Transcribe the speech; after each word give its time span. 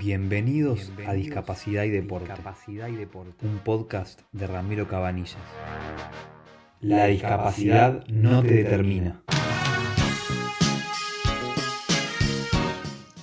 Bienvenidos, 0.00 0.90
a 1.06 1.12
Discapacidad 1.12 1.84
y 1.84 1.90
Deporte, 1.90 2.32
un 3.42 3.58
podcast 3.58 4.22
de 4.32 4.46
Ramiro 4.46 4.88
Cabanillas. 4.88 5.36
La 6.80 7.04
discapacidad 7.04 8.06
no 8.06 8.40
te 8.40 8.54
determina. 8.54 9.20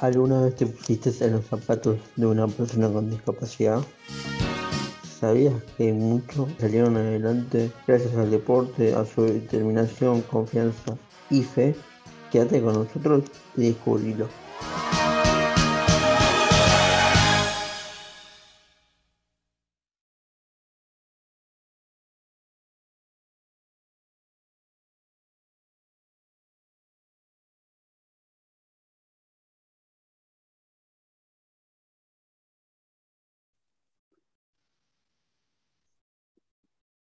¿Alguna 0.02 0.44
vez 0.44 0.55
te 0.55 0.68
pusiste 0.68 1.10
en 1.26 1.32
los 1.32 1.46
zapatos 1.46 1.98
de 2.16 2.28
una 2.28 2.46
persona 2.46 2.91
con 2.91 3.09
discapacidad? 3.09 3.82
¿Sabías 5.02 5.55
que 5.80 5.91
muchos 5.91 6.48
salieron 6.59 6.96
adelante 6.96 7.71
gracias 7.88 8.14
al 8.14 8.30
deporte, 8.30 8.94
a 8.94 9.04
su 9.04 9.23
determinación, 9.23 10.21
confianza 10.21 10.96
y 11.32 11.41
fe? 11.41 11.75
Quédate 12.32 12.62
con 12.62 12.75
nosotros 12.75 13.23
y 13.55 13.70
descubrilo. 13.70 14.28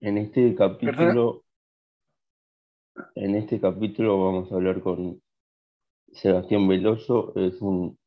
En 0.07 0.19
este 0.19 0.55
capítulo, 0.55 1.43
en 3.17 3.35
este 3.35 3.61
capítulo 3.61 4.25
vamos 4.25 4.53
a 4.53 4.55
hablar 4.55 4.81
con 4.81 5.21
Sebastián 6.13 6.69
Veloso, 6.69 7.33
es 7.35 7.61
un 7.61 7.99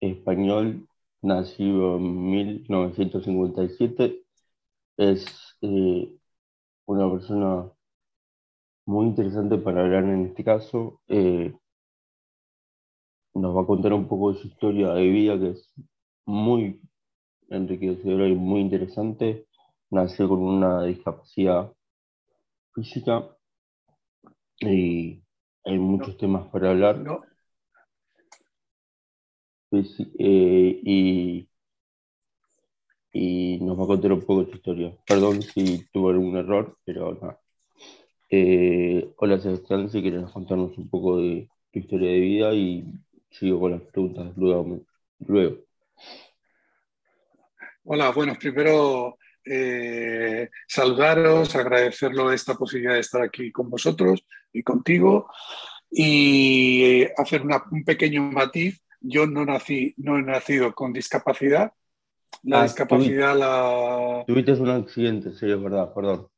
español 0.00 0.86
nacido 1.20 1.96
en 1.96 2.30
1957, 2.30 4.22
es 4.96 5.26
eh, 5.62 6.16
una 6.86 7.10
persona 7.10 7.68
muy 8.86 9.06
interesante 9.06 9.58
para 9.58 9.80
hablar 9.80 10.04
en 10.04 10.26
este 10.26 10.44
caso. 10.44 11.00
Eh, 11.08 11.52
nos 13.34 13.56
va 13.56 13.62
a 13.62 13.66
contar 13.66 13.92
un 13.92 14.06
poco 14.06 14.32
de 14.32 14.38
su 14.38 14.46
historia 14.46 14.92
de 14.92 15.08
vida, 15.08 15.36
que 15.36 15.50
es 15.50 15.68
muy 16.26 16.80
enriquecedora 17.48 18.28
y 18.28 18.36
muy 18.36 18.60
interesante 18.60 19.47
nació 19.90 20.28
con 20.28 20.40
una 20.40 20.84
discapacidad 20.84 21.72
física 22.74 23.28
y 24.60 25.22
hay 25.64 25.78
muchos 25.78 26.16
temas 26.18 26.48
para 26.48 26.70
hablar. 26.70 27.04
Pues, 29.70 30.00
eh, 30.18 30.80
y, 30.82 31.48
y, 33.12 33.58
nos 33.60 33.78
va 33.78 33.84
a 33.84 33.86
contar 33.86 34.12
un 34.12 34.22
poco 34.22 34.44
su 34.50 34.56
historia. 34.56 34.96
Perdón 35.06 35.42
si 35.42 35.86
tuvo 35.92 36.10
algún 36.10 36.36
error, 36.36 36.78
pero 36.84 37.14
nada. 37.14 37.40
Eh, 38.30 39.12
hola 39.16 39.40
Sebastián, 39.40 39.90
si 39.90 40.02
quieres 40.02 40.30
contarnos 40.30 40.76
un 40.76 40.88
poco 40.88 41.18
de 41.18 41.48
tu 41.72 41.78
historia 41.78 42.10
de 42.10 42.20
vida 42.20 42.54
y 42.54 42.84
sigo 43.30 43.60
con 43.60 43.72
las 43.72 43.82
preguntas 43.82 44.36
luego. 44.36 44.80
luego. 45.20 45.58
Hola, 47.84 48.10
bueno, 48.12 48.34
primero 48.38 49.16
eh, 49.50 50.50
saludaros, 50.66 51.54
agradecerlo 51.54 52.32
esta 52.32 52.54
posibilidad 52.54 52.94
de 52.94 53.00
estar 53.00 53.22
aquí 53.22 53.50
con 53.50 53.70
vosotros 53.70 54.24
y 54.52 54.62
contigo 54.62 55.28
y 55.90 57.04
hacer 57.16 57.42
un 57.42 57.84
pequeño 57.84 58.22
matiz. 58.22 58.84
Yo 59.00 59.26
no 59.26 59.44
nací, 59.44 59.94
no 59.96 60.18
he 60.18 60.22
nacido 60.22 60.74
con 60.74 60.92
discapacidad. 60.92 61.72
La 62.42 62.60
ah, 62.60 62.62
discapacidad 62.64 63.36
la. 63.36 64.24
Tuviste 64.26 64.52
un 64.52 64.70
accidente, 64.70 65.32
sí, 65.32 65.50
es 65.50 65.62
verdad, 65.62 65.94
perdón. 65.94 66.28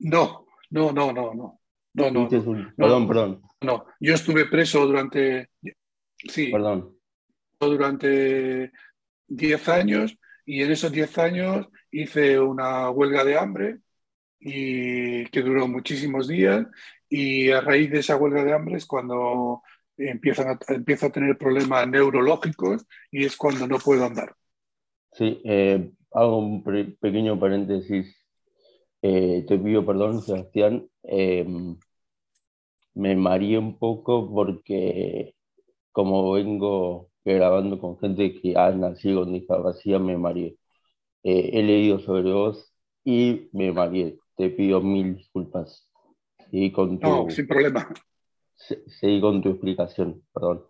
No, 0.00 0.46
no, 0.70 0.92
no, 0.92 1.12
no, 1.12 1.34
no. 1.34 1.60
No, 1.94 2.10
no, 2.10 2.28
Perdón, 2.76 3.08
perdón. 3.08 3.42
No, 3.62 3.86
yo 4.00 4.14
estuve 4.14 4.44
preso 4.46 4.86
durante. 4.86 5.48
Sí. 6.18 6.48
Perdón. 6.52 6.98
Durante 7.58 8.70
10 9.28 9.68
años 9.70 10.18
y 10.46 10.62
en 10.62 10.70
esos 10.70 10.92
10 10.92 11.18
años 11.18 11.66
hice 11.90 12.38
una 12.38 12.88
huelga 12.90 13.24
de 13.24 13.36
hambre 13.36 13.78
y 14.38 15.26
que 15.26 15.42
duró 15.42 15.66
muchísimos 15.66 16.28
días 16.28 16.66
y 17.08 17.50
a 17.50 17.60
raíz 17.60 17.90
de 17.90 17.98
esa 17.98 18.16
huelga 18.16 18.44
de 18.44 18.52
hambre 18.52 18.76
es 18.76 18.86
cuando 18.86 19.62
empiezan 19.96 20.48
a, 20.48 20.58
empiezo 20.72 21.06
a 21.06 21.10
tener 21.10 21.36
problemas 21.36 21.88
neurológicos 21.88 22.86
y 23.10 23.24
es 23.24 23.36
cuando 23.36 23.66
no 23.66 23.78
puedo 23.78 24.04
andar. 24.04 24.34
Sí, 25.12 25.40
eh, 25.44 25.90
hago 26.12 26.38
un 26.38 26.62
pequeño 26.62 27.38
paréntesis. 27.38 28.14
Eh, 29.02 29.44
te 29.48 29.58
pido 29.58 29.84
perdón, 29.84 30.22
Sebastián. 30.22 30.88
Em, 31.02 31.76
me 32.94 33.16
mareé 33.16 33.58
un 33.58 33.78
poco 33.78 34.32
porque 34.32 35.34
como 35.92 36.32
vengo 36.32 37.10
grabando 37.34 37.78
con 37.78 37.98
gente 37.98 38.34
que 38.40 38.56
ha 38.56 38.70
nacido 38.70 39.24
con 39.24 39.32
discapacidad, 39.32 40.00
me 40.00 40.16
mareé. 40.16 40.56
Eh, 41.22 41.50
he 41.52 41.62
leído 41.62 41.98
sobre 41.98 42.32
vos 42.32 42.72
y 43.04 43.48
me 43.52 43.72
mareé. 43.72 44.18
Te 44.36 44.50
pido 44.50 44.80
mil 44.80 45.16
disculpas. 45.16 45.88
y 46.52 46.70
con 46.70 47.00
tu, 47.00 47.08
no, 47.08 47.30
sin 47.30 47.46
problema. 47.46 47.88
Seguí 48.56 49.20
con 49.20 49.42
tu 49.42 49.50
explicación, 49.50 50.22
perdón. 50.32 50.64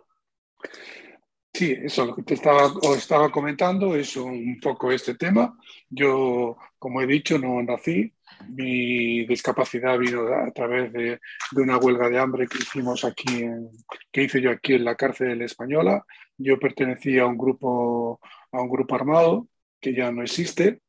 Sí, 1.57 1.75
eso 1.85 2.05
lo 2.05 2.15
que 2.15 2.23
te 2.23 2.35
estaba, 2.35 2.67
os 2.67 2.99
estaba 2.99 3.31
comentando 3.31 3.97
es 3.97 4.15
un 4.17 4.59
poco 4.61 4.93
este 4.93 5.15
tema. 5.15 5.57
Yo, 5.89 6.57
como 6.79 7.01
he 7.01 7.07
dicho, 7.07 7.39
no 7.39 7.63
nací. 7.63 8.13
Mi 8.51 9.25
discapacidad 9.25 9.99
vino 9.99 10.27
a 10.29 10.51
través 10.51 10.93
de, 10.93 11.19
de 11.53 11.63
una 11.63 11.79
huelga 11.79 12.11
de 12.11 12.19
hambre 12.19 12.47
que 12.47 12.59
hicimos 12.59 13.05
aquí, 13.07 13.43
en, 13.45 13.71
que 14.13 14.25
hice 14.25 14.43
yo 14.43 14.51
aquí 14.51 14.75
en 14.75 14.85
la 14.85 14.97
cárcel 14.97 15.41
española. 15.41 16.05
Yo 16.39 16.59
pertenecía 16.59 17.23
a 17.23 17.27
un 17.27 17.39
grupo, 17.39 18.21
a 18.53 18.61
un 18.61 18.69
grupo 18.69 18.95
armado 18.95 19.49
que 19.81 19.95
ya 19.95 20.11
no 20.11 20.23
existe. 20.23 20.81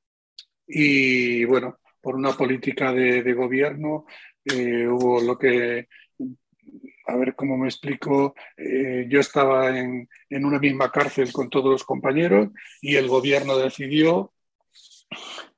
Y 0.67 1.45
bueno, 1.45 1.79
por 2.01 2.15
una 2.15 2.33
política 2.33 2.91
de, 2.91 3.33
gobierno 3.33 4.05
eh, 4.45 4.87
hubo 4.87 5.21
lo 5.21 5.37
que, 5.37 5.87
a 7.05 7.15
ver 7.15 7.35
cómo 7.35 7.57
me 7.57 7.67
explico, 7.67 8.35
eh, 8.57 9.05
yo 9.09 9.19
estaba 9.19 9.77
en, 9.77 10.09
en, 10.29 10.45
una 10.45 10.59
misma 10.59 10.91
cárcel 10.91 11.31
con 11.31 11.49
todos 11.49 11.71
los 11.71 11.83
compañeros 11.83 12.49
y 12.81 12.95
el 12.95 13.07
gobierno 13.07 13.57
decidió, 13.57 14.33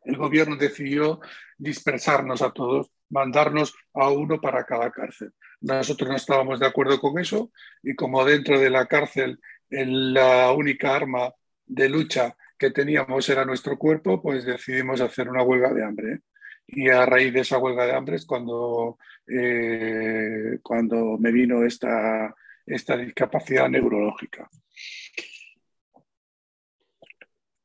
el 0.06 0.18
gobierno 0.18 0.56
decidió 0.56 1.20
dispersarnos 1.58 2.42
a 2.42 2.52
todos, 2.52 2.92
mandarnos 3.10 3.76
a 3.94 4.10
uno 4.10 4.40
para 4.40 4.64
cada 4.66 4.92
cárcel. 4.92 5.32
Nosotros 5.62 6.10
no 6.10 6.16
estábamos 6.16 6.60
de 6.60 6.68
acuerdo 6.68 7.00
con 7.00 7.20
eso 7.20 7.52
y 7.84 7.96
como 7.96 8.24
dentro 8.24 8.60
de 8.60 8.70
la 8.70 8.86
cárcel 8.86 9.40
la 9.70 10.52
única 10.52 10.96
arma 10.96 11.34
de 11.66 11.90
lucha 11.90 12.36
que 12.58 12.72
teníamos 12.72 13.30
era 13.30 13.46
nuestro 13.46 13.78
cuerpo, 13.78 14.22
pues 14.22 14.46
decidimos 14.46 15.02
hacer 15.02 15.30
una 15.30 15.44
huelga 15.44 15.74
de 15.74 15.84
hambre. 15.84 16.20
Y 16.68 16.90
a 16.90 17.06
raíz 17.06 17.34
de 17.34 17.42
esa 17.42 17.58
huelga 17.58 17.86
de 17.86 17.94
hambre 17.94 18.18
es 18.18 18.26
cuando, 18.26 18.98
eh, 19.28 20.60
cuando 20.62 21.18
me 21.18 21.32
vino 21.32 21.64
esta, 21.64 22.36
esta 22.66 22.98
discapacidad 22.98 23.70
neurológica. 23.70 24.50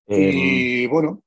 Y 0.06 0.84
em. 0.84 0.90
bueno, 0.90 1.22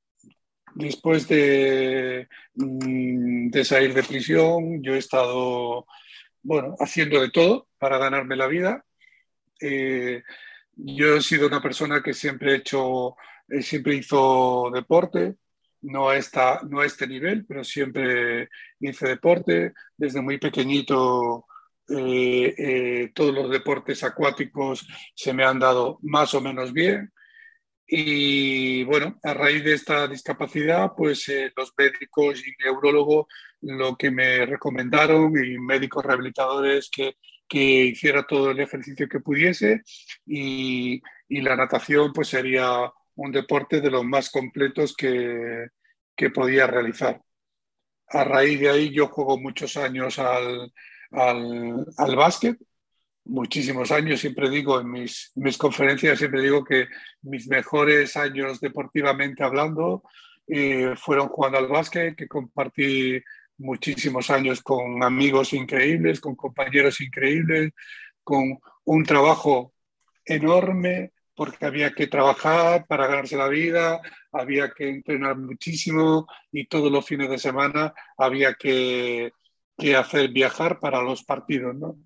después 0.75 1.27
de, 1.27 2.27
mm, 2.55 3.49
de, 3.49 3.65
salir 3.65 3.93
de 3.93 4.03
prisión, 4.03 4.81
yo 4.81 4.95
he 4.95 4.99
estado 4.99 5.85
bueno, 6.41 6.75
haciendo 6.79 7.19
de 7.19 7.29
todo 7.29 7.67
para 7.77 7.97
ganarme 7.97 8.35
la 8.35 8.47
vida. 8.47 8.85
Eh, 9.59 10.23
yo 10.77 11.15
he 11.17 11.21
sido 11.21 11.47
una 11.47 11.61
persona 11.61 12.01
que 12.01 12.13
siempre 12.13 12.53
he 12.53 12.55
hecho 12.57 13.15
siempre 13.61 13.95
hizo 13.95 14.69
deporte, 14.73 15.35
no 15.81 16.11
esta, 16.11 16.61
no 16.67 16.81
a 16.81 16.85
este 16.85 17.07
nivel, 17.07 17.45
pero 17.45 17.63
siempre 17.63 18.49
hice 18.79 19.07
deporte. 19.07 19.73
Desde 19.95 20.21
muy 20.21 20.37
pequeñito 20.37 21.45
eh, 21.89 22.53
eh, 22.57 23.11
todos 23.13 23.33
los 23.33 23.49
deportes 23.49 24.03
acuáticos 24.03 24.85
se 25.15 25.33
me 25.33 25.45
han 25.45 25.59
dado 25.59 25.99
más 26.01 26.33
o 26.33 26.41
menos 26.41 26.73
bien. 26.73 27.11
Y 27.87 28.83
bueno, 28.83 29.17
a 29.23 29.33
raíz 29.33 29.63
de 29.63 29.73
esta 29.73 30.07
discapacidad, 30.07 30.91
pues 30.95 31.29
eh, 31.29 31.53
los 31.55 31.73
médicos 31.77 32.45
y 32.45 32.51
neurólogos 32.63 33.27
lo 33.61 33.95
que 33.95 34.11
me 34.11 34.45
recomendaron 34.45 35.31
y 35.43 35.57
médicos 35.57 36.05
rehabilitadores 36.05 36.89
que, 36.91 37.15
que 37.47 37.85
hiciera 37.85 38.23
todo 38.23 38.51
el 38.51 38.59
ejercicio 38.59 39.07
que 39.07 39.19
pudiese 39.19 39.81
y, 40.25 41.01
y 41.29 41.41
la 41.41 41.55
natación 41.55 42.11
pues 42.13 42.29
sería 42.29 42.91
un 43.15 43.31
deporte 43.31 43.81
de 43.81 43.89
los 43.91 44.05
más 44.05 44.29
completos 44.29 44.95
que, 44.95 45.67
que 46.15 46.29
podía 46.29 46.67
realizar. 46.67 47.21
A 48.09 48.23
raíz 48.23 48.59
de 48.59 48.69
ahí 48.69 48.93
yo 48.93 49.07
juego 49.07 49.37
muchos 49.37 49.75
años 49.77 50.19
al, 50.19 50.71
al, 51.11 51.85
al 51.97 52.15
básquet. 52.15 52.57
muchísimos 53.25 53.91
años. 53.91 54.19
Siempre 54.19 54.49
digo 54.49 54.79
en 54.79 54.91
mis, 54.91 55.31
mis 55.35 55.57
conferencias, 55.57 56.17
siempre 56.19 56.41
digo 56.41 56.63
que 56.63 56.87
mis 57.21 57.47
mejores 57.47 58.15
años 58.17 58.59
deportivamente 58.59 59.43
hablando 59.43 60.03
eh, 60.47 60.93
fueron 60.95 61.27
jugando 61.27 61.57
al 61.57 61.67
básquet, 61.67 62.15
que 62.15 62.27
compartí 62.27 63.21
muchísimos 63.57 64.29
años 64.29 64.61
con 64.61 65.03
amigos 65.03 65.53
increíbles, 65.53 66.19
con 66.19 66.35
compañeros 66.35 67.01
increíbles, 67.01 67.73
con 68.23 68.59
un 68.85 69.03
trabajo 69.03 69.73
enorme 70.25 71.11
porque 71.35 71.65
había 71.65 71.93
que 71.93 72.07
trabajar 72.07 72.87
para 72.87 73.05
ganarse 73.07 73.37
la 73.37 73.47
vida, 73.47 74.01
había 74.31 74.71
que 74.71 74.89
entrenar 74.89 75.37
muchísimo 75.37 76.27
y 76.51 76.65
todos 76.65 76.91
los 76.91 77.05
fines 77.05 77.29
de 77.29 77.37
semana 77.37 77.93
había 78.17 78.55
que, 78.55 79.31
que 79.77 79.95
hacer 79.95 80.29
viajar 80.31 80.79
para 80.79 81.01
los 81.03 81.23
partidos. 81.23 81.75
¿no? 81.75 81.99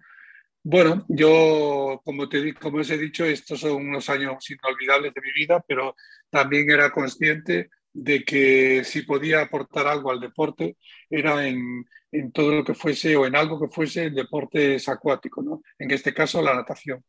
Bueno, 0.63 1.05
yo, 1.07 2.01
como, 2.03 2.27
te, 2.27 2.53
como 2.53 2.79
os 2.79 2.89
he 2.89 2.97
dicho, 2.97 3.23
estos 3.23 3.61
son 3.61 3.87
unos 3.87 4.09
años 4.09 4.47
inolvidables 4.49 5.13
de 5.13 5.21
mi 5.21 5.31
vida, 5.31 5.63
pero 5.65 5.95
también 6.29 6.69
era 6.69 6.91
consciente 6.91 7.69
de 7.93 8.23
que 8.23 8.83
si 8.83 9.01
podía 9.03 9.41
aportar 9.41 9.87
algo 9.87 10.11
al 10.11 10.19
deporte 10.19 10.77
era 11.09 11.47
en, 11.47 11.85
en 12.11 12.31
todo 12.31 12.53
lo 12.53 12.63
que 12.63 12.73
fuese 12.73 13.15
o 13.15 13.25
en 13.25 13.35
algo 13.35 13.59
que 13.59 13.73
fuese 13.73 14.05
el 14.05 14.15
deportes 14.15 14.87
acuático, 14.89 15.41
¿no? 15.41 15.61
en 15.77 15.91
este 15.91 16.13
caso 16.13 16.41
la 16.41 16.55
natación. 16.55 17.03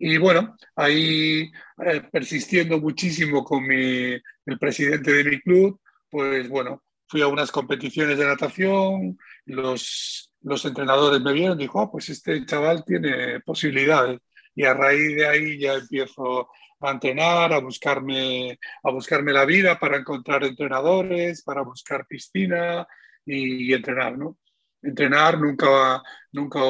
Y 0.00 0.16
bueno, 0.18 0.56
ahí 0.76 1.50
eh, 1.84 2.02
persistiendo 2.12 2.78
muchísimo 2.80 3.44
con 3.44 3.66
mi, 3.66 4.12
el 4.12 4.58
presidente 4.58 5.12
de 5.12 5.24
mi 5.24 5.40
club, 5.40 5.80
pues 6.08 6.48
bueno, 6.48 6.84
fui 7.08 7.20
a 7.22 7.26
unas 7.26 7.50
competiciones 7.50 8.16
de 8.18 8.26
natación, 8.26 9.18
los, 9.46 10.32
los 10.42 10.64
entrenadores 10.64 11.20
me 11.20 11.32
vieron 11.32 11.58
dijo, 11.58 11.80
oh, 11.80 11.90
pues 11.90 12.08
este 12.10 12.44
chaval 12.46 12.84
tiene 12.84 13.40
posibilidades. 13.40 14.20
Y 14.54 14.64
a 14.64 14.74
raíz 14.74 15.16
de 15.16 15.26
ahí 15.26 15.58
ya 15.58 15.74
empiezo 15.74 16.48
a 16.80 16.90
entrenar, 16.90 17.52
a 17.52 17.58
buscarme, 17.60 18.58
a 18.82 18.90
buscarme 18.90 19.32
la 19.32 19.44
vida 19.44 19.78
para 19.78 19.96
encontrar 19.96 20.44
entrenadores, 20.44 21.42
para 21.42 21.62
buscar 21.62 22.06
piscina 22.06 22.86
y, 23.24 23.72
entrenar, 23.72 24.16
¿no? 24.16 24.38
Entrenar 24.82 25.38
nunca, 25.38 26.02
nunca, 26.32 26.60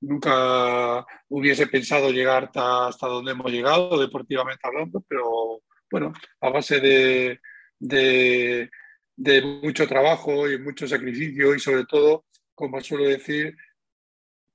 nunca 0.00 1.06
hubiese 1.28 1.66
pensado 1.68 2.10
llegar 2.10 2.50
hasta, 2.54 3.06
donde 3.06 3.32
hemos 3.32 3.50
llegado, 3.50 3.98
deportivamente 4.00 4.66
hablando, 4.66 5.04
pero 5.08 5.62
bueno, 5.90 6.12
a 6.40 6.50
base 6.50 6.80
de, 6.80 7.40
de, 7.78 8.70
de 9.16 9.42
mucho 9.42 9.86
trabajo 9.86 10.50
y 10.50 10.58
mucho 10.58 10.88
sacrificio 10.88 11.54
y 11.54 11.60
sobre 11.60 11.84
todo, 11.84 12.26
como 12.54 12.80
suelo 12.80 13.04
decir, 13.04 13.56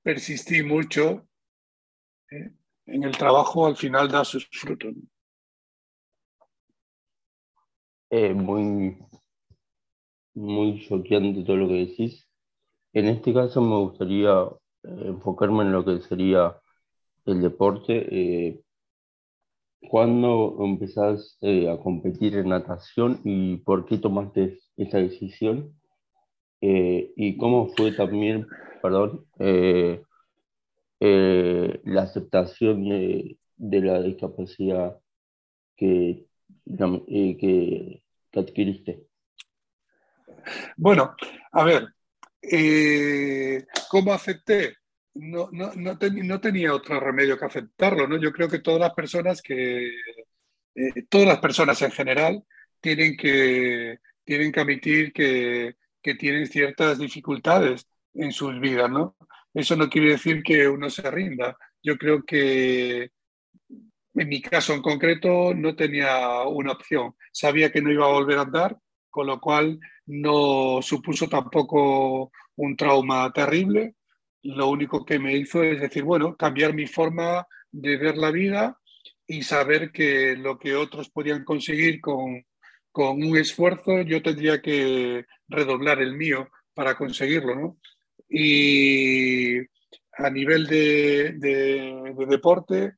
persistí 0.02 0.62
mucho. 0.62 1.28
¿eh? 2.30 2.50
En 2.86 3.02
el 3.02 3.16
trabajo 3.16 3.66
al 3.66 3.76
final 3.76 4.08
da 4.08 4.24
sus 4.24 4.48
frutos. 4.48 4.94
Eh, 8.10 8.32
muy, 8.32 8.96
muy 10.34 10.86
choqueante 10.86 11.42
todo 11.44 11.56
lo 11.56 11.68
que 11.68 11.86
decís. 11.86 12.28
En 12.92 13.06
este 13.08 13.34
caso 13.34 13.60
me 13.60 13.76
gustaría 13.76 14.30
eh, 14.84 15.02
enfocarme 15.06 15.64
en 15.64 15.72
lo 15.72 15.84
que 15.84 16.00
sería 16.00 16.56
el 17.24 17.42
deporte. 17.42 18.06
Eh, 18.10 18.62
¿Cuándo 19.88 20.56
empezás 20.60 21.38
a 21.42 21.76
competir 21.80 22.36
en 22.36 22.48
natación 22.48 23.20
y 23.24 23.58
por 23.58 23.84
qué 23.84 23.98
tomaste 23.98 24.58
esa 24.76 24.98
decisión? 24.98 25.78
¿Y 26.60 27.36
cómo 27.36 27.68
fue 27.68 27.92
también, 27.92 28.48
perdón, 28.82 29.26
eh, 29.38 30.02
la 31.00 32.02
aceptación 32.02 32.88
de, 32.88 33.38
la 33.56 34.02
discapacidad 34.02 34.98
que, 35.76 36.26
eh, 36.66 37.36
que, 37.38 38.02
adquiriste? 38.34 39.06
Bueno, 40.76 41.14
a 41.52 41.64
ver, 41.64 41.88
eh, 42.42 43.66
¿cómo 43.90 44.12
acepté? 44.12 44.76
No, 45.14 45.48
no, 45.50 45.72
no, 45.74 45.98
tenía 46.40 46.74
otro 46.74 47.00
remedio 47.00 47.38
que 47.38 47.46
aceptarlo, 47.46 48.06
¿no? 48.06 48.18
Yo 48.18 48.32
creo 48.32 48.48
que 48.48 48.58
todas 48.58 48.80
las 48.80 48.92
personas 48.92 49.40
que, 49.40 49.90
todas 51.08 51.26
las 51.26 51.38
personas 51.38 51.80
en 51.82 51.90
general 51.90 52.44
tienen 52.80 53.16
que, 53.16 53.98
tienen 54.24 54.52
que 54.52 54.60
admitir 54.60 55.12
que, 55.12 55.76
que 56.02 56.14
tienen 56.14 56.46
ciertas 56.46 56.98
dificultades 56.98 57.88
en 58.14 58.32
sus 58.32 58.60
vidas, 58.60 58.90
¿no? 58.90 59.16
Eso 59.56 59.74
no 59.74 59.88
quiere 59.88 60.10
decir 60.10 60.42
que 60.42 60.68
uno 60.68 60.90
se 60.90 61.10
rinda. 61.10 61.56
Yo 61.82 61.96
creo 61.96 62.22
que 62.26 63.10
en 64.14 64.28
mi 64.28 64.42
caso 64.42 64.74
en 64.74 64.82
concreto 64.82 65.54
no 65.54 65.74
tenía 65.74 66.42
una 66.42 66.72
opción. 66.72 67.14
Sabía 67.32 67.72
que 67.72 67.80
no 67.80 67.90
iba 67.90 68.04
a 68.04 68.12
volver 68.12 68.36
a 68.36 68.42
andar, 68.42 68.76
con 69.08 69.26
lo 69.26 69.40
cual 69.40 69.80
no 70.04 70.82
supuso 70.82 71.26
tampoco 71.26 72.30
un 72.56 72.76
trauma 72.76 73.32
terrible. 73.32 73.94
Lo 74.42 74.68
único 74.68 75.06
que 75.06 75.18
me 75.18 75.34
hizo 75.34 75.62
es 75.62 75.80
decir, 75.80 76.02
bueno, 76.02 76.36
cambiar 76.36 76.74
mi 76.74 76.86
forma 76.86 77.46
de 77.72 77.96
ver 77.96 78.18
la 78.18 78.30
vida 78.30 78.78
y 79.26 79.42
saber 79.42 79.90
que 79.90 80.36
lo 80.36 80.58
que 80.58 80.74
otros 80.74 81.08
podían 81.08 81.44
conseguir 81.44 82.02
con, 82.02 82.44
con 82.92 83.22
un 83.22 83.38
esfuerzo, 83.38 84.02
yo 84.02 84.20
tendría 84.22 84.60
que 84.60 85.24
redoblar 85.48 86.02
el 86.02 86.14
mío 86.14 86.50
para 86.74 86.94
conseguirlo, 86.94 87.54
¿no? 87.54 87.78
Y 88.28 89.58
a 90.18 90.30
nivel 90.30 90.66
de, 90.66 91.34
deporte, 92.28 92.94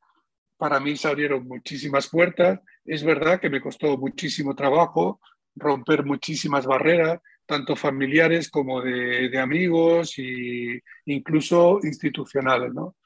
para 0.56 0.80
mí 0.80 0.96
se 0.96 1.08
abrieron 1.08 1.46
muchísimas 1.46 2.08
puertas. 2.08 2.60
Es 2.84 3.04
verdad 3.04 3.40
que 3.40 3.50
me 3.50 3.60
costó 3.60 3.96
muchísimo 3.98 4.54
trabajo 4.54 5.20
romper 5.54 6.04
muchísimas 6.04 6.66
barreras, 6.66 7.20
tanto 7.44 7.75
familiares 7.75 8.48
como 8.48 8.80
de, 8.80 9.36
amigos 9.38 10.14
e 10.19 10.80
incluso 11.06 11.81
institucionales, 11.82 12.72
¿no? 12.72 12.96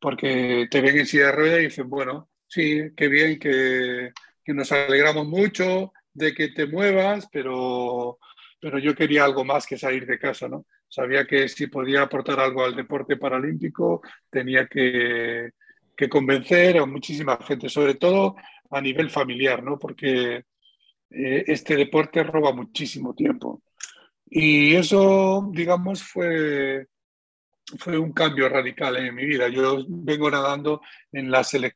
Porque 0.00 0.66
te 0.70 0.80
ven 0.80 0.98
en 0.98 1.06
silla 1.06 1.26
de 1.26 1.32
ruedas 1.32 1.60
y 1.60 1.64
dicen, 1.64 1.88
bueno, 1.88 2.28
sí, 2.48 2.90
qué 2.96 3.08
bien 3.08 3.38
que, 3.38 4.10
que 4.44 4.54
nos 4.54 4.72
alegramos 4.72 5.26
mucho 5.28 5.92
de 6.12 6.34
que 6.34 6.48
te 6.48 6.66
muevas, 6.66 7.28
pero, 7.32 8.18
pero 8.60 8.78
yo 8.78 8.94
quería 8.94 9.24
algo 9.24 9.44
más 9.44 9.66
que 9.66 9.78
salir 9.78 10.06
de 10.06 10.18
casa, 10.18 10.48
¿no? 10.48 10.66
Sabía 10.92 11.26
que 11.26 11.48
si 11.48 11.68
podía 11.68 12.02
aportar 12.02 12.38
algo 12.38 12.62
al 12.62 12.76
deporte 12.76 13.16
paralímpico 13.16 14.02
tenía 14.28 14.66
que, 14.66 15.52
convencer 16.10 16.76
a 16.76 16.84
muchísima 16.84 17.38
gente, 17.38 17.70
sobre 17.70 17.94
todo 17.94 18.36
a 18.70 18.78
nivel 18.78 19.08
familiar, 19.08 19.62
¿no? 19.62 19.78
porque 19.78 20.44
eh, 21.08 21.44
este 21.46 21.76
deporte 21.76 22.22
roba 22.24 22.52
muchísimo 22.52 23.14
tiempo. 23.14 23.62
Y 24.26 24.74
eso, 24.74 25.48
digamos, 25.50 26.02
fue, 26.02 26.88
fue 27.78 27.96
un 27.96 28.12
cambio 28.12 28.50
radical 28.50 28.96
en 28.96 29.14
mi 29.14 29.24
vida. 29.24 29.48
Yo 29.48 29.82
vengo 29.88 30.30
nadando 30.30 30.82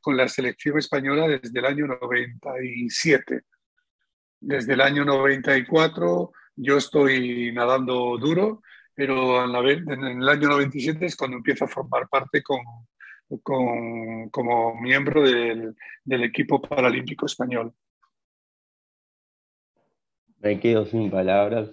con 0.03 0.17
la 0.19 0.29
selección 0.29 0.79
española 0.79 1.27
desde 1.27 1.59
el 1.59 1.65
año 1.65 1.87
97. 1.87 3.41
Desde 4.41 4.75
el 4.75 4.81
año 4.83 5.07
94 5.07 6.33
yo 6.57 6.77
estoy 6.77 7.53
nadando 7.53 8.19
duro 8.19 8.61
pero 8.97 9.45
en 9.45 10.05
el 10.05 10.29
año 10.29 10.49
97 10.49 11.05
es 11.05 11.17
cuando 11.17 11.37
empiezo 11.37 11.67
a 11.67 11.69
formar 11.69 12.09
parte 12.09 12.43
con, 12.43 12.61
con, 13.43 14.31
como 14.31 14.81
miembro 14.81 15.23
del, 15.23 15.77
del, 16.03 16.25
equipo 16.25 16.63
paralímpico 16.63 17.27
español. 17.27 17.75
Me 20.39 20.59
quedo 20.59 20.87
sin 20.87 21.11
palabras, 21.11 21.69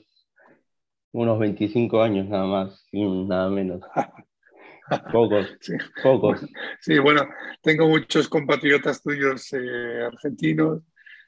unos 1.13 1.39
25 1.39 2.01
años 2.01 2.27
nada 2.27 2.46
más, 2.46 2.86
sin 2.92 3.30
nada 3.30 3.50
menos. 3.50 3.82
Pocos, 5.13 5.48
sí. 5.62 5.74
pocos. 6.03 6.46
Sí, 6.82 7.00
bueno, 7.00 7.25
tengo 7.62 7.88
muchos 7.88 8.27
compatriotas 8.27 9.01
tuyos 9.01 9.53
eh, 9.53 10.03
argentinos 10.06 10.84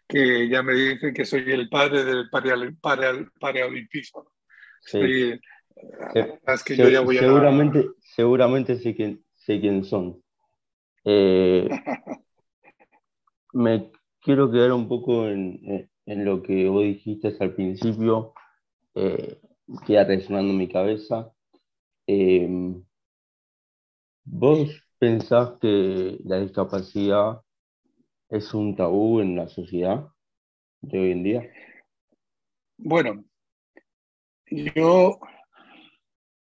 que 0.06 0.50
ya 0.50 0.62
me 0.62 0.74
dicen 0.74 1.14
que 1.14 1.24
soy 1.24 1.50
el 1.52 1.70
padre 1.70 2.04
del 2.04 2.30
paralimpismo. 3.40 4.28
Sí 4.82 5.40
que 6.65 6.77
yo 6.77 6.89
ya 6.89 7.01
voy 7.01 7.17
seguramente, 7.17 7.86
seguramente 8.00 8.77
sé 8.77 8.96
quién, 8.96 9.24
sé 9.36 9.60
quién 9.60 9.84
son. 9.84 10.22
Eh, 11.03 11.70
me 13.53 13.91
quiero 14.22 14.51
quedar 14.51 14.72
un 14.72 14.88
poco 14.88 15.27
en, 15.27 15.89
en, 16.05 16.25
lo 16.25 16.41
que 16.41 16.67
vos 16.67 16.84
dijiste 16.84 17.36
al 17.39 17.53
principio, 17.53 18.34
eh, 18.96 19.39
queda 19.86 20.05
resonando 20.05 20.51
en 20.51 20.58
mi 20.58 20.67
cabeza. 20.67 21.32
Eh, 22.08 22.75
¿Vos 24.24 24.84
pensás 24.98 25.53
que 25.62 26.17
la 26.24 26.39
discapacidad 26.39 27.41
es 28.29 28.53
un 28.53 28.75
tabú 28.75 29.20
en 29.20 29.36
la 29.36 29.48
sociedad 29.48 30.08
de 30.82 31.00
hoy 31.00 31.12
en 31.12 31.24
día? 31.24 31.50
Bueno, 32.77 33.24
yo 34.50 35.20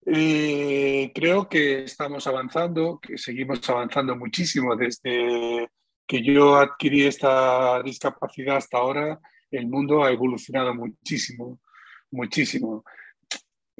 Eh, 0.05 1.11
creo 1.15 1.47
que 1.47 1.83
estamos 1.83 2.27
avanzando, 2.27 2.99
que 2.99 3.17
seguimos 3.17 3.67
avanzando 3.69 4.15
muchísimo 4.15 4.75
desde 4.75 5.69
que 6.05 6.21
yo 6.21 6.57
adquirí 6.57 7.05
esta 7.05 7.81
discapacidad 7.83 8.57
hasta 8.57 8.77
ahora. 8.77 9.19
El 9.49 9.67
mundo 9.67 10.03
ha 10.03 10.11
evolucionado 10.11 10.73
muchísimo, 10.73 11.59
muchísimo. 12.11 12.83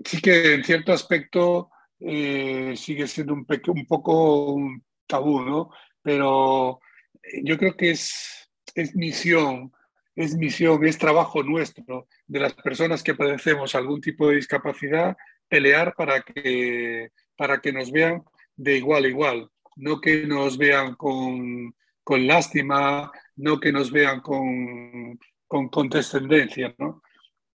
Sí 0.04 0.22
que 0.22 0.54
en 0.54 0.64
cierto 0.64 0.94
aspecto 0.94 1.72
eh, 2.00 2.74
sigue 2.78 3.08
siendo 3.08 3.34
un, 3.34 3.46
un 3.68 3.86
poco 3.86 4.54
un 4.54 4.84
tabú, 5.08 5.42
¿no? 5.42 5.70
Pero 6.02 6.80
yo 7.44 7.58
creo 7.58 7.76
que 7.76 7.92
es, 7.92 8.50
es 8.76 8.96
misión, 8.96 9.72
es 10.16 10.36
misión, 10.36 10.86
es 10.86 10.98
trabajo 10.98 11.44
nuestro 11.44 12.08
de 12.28 12.40
las 12.40 12.54
personas 12.54 13.04
que 13.04 13.16
padecemos 13.16 13.76
algún 13.76 14.00
tipo 14.00 14.30
de 14.30 14.36
discapacidad 14.36 15.18
pelear 15.48 15.94
para 15.96 16.22
que, 16.22 17.10
para 17.36 17.60
que 17.60 17.72
nos 17.72 17.92
vean 17.92 18.24
de 18.56 18.78
igual 18.78 19.06
a 19.06 19.08
igual, 19.08 19.50
no 19.76 20.00
que 20.00 20.26
nos 20.28 20.58
vean 20.58 20.96
con, 20.96 21.76
con 22.04 22.28
lástima, 22.28 23.12
no 23.36 23.60
que 23.60 23.72
nos 23.72 23.92
vean 23.92 24.22
con, 24.22 25.20
con 25.48 25.70
condescendencia, 25.70 26.74
¿no? 26.78 27.02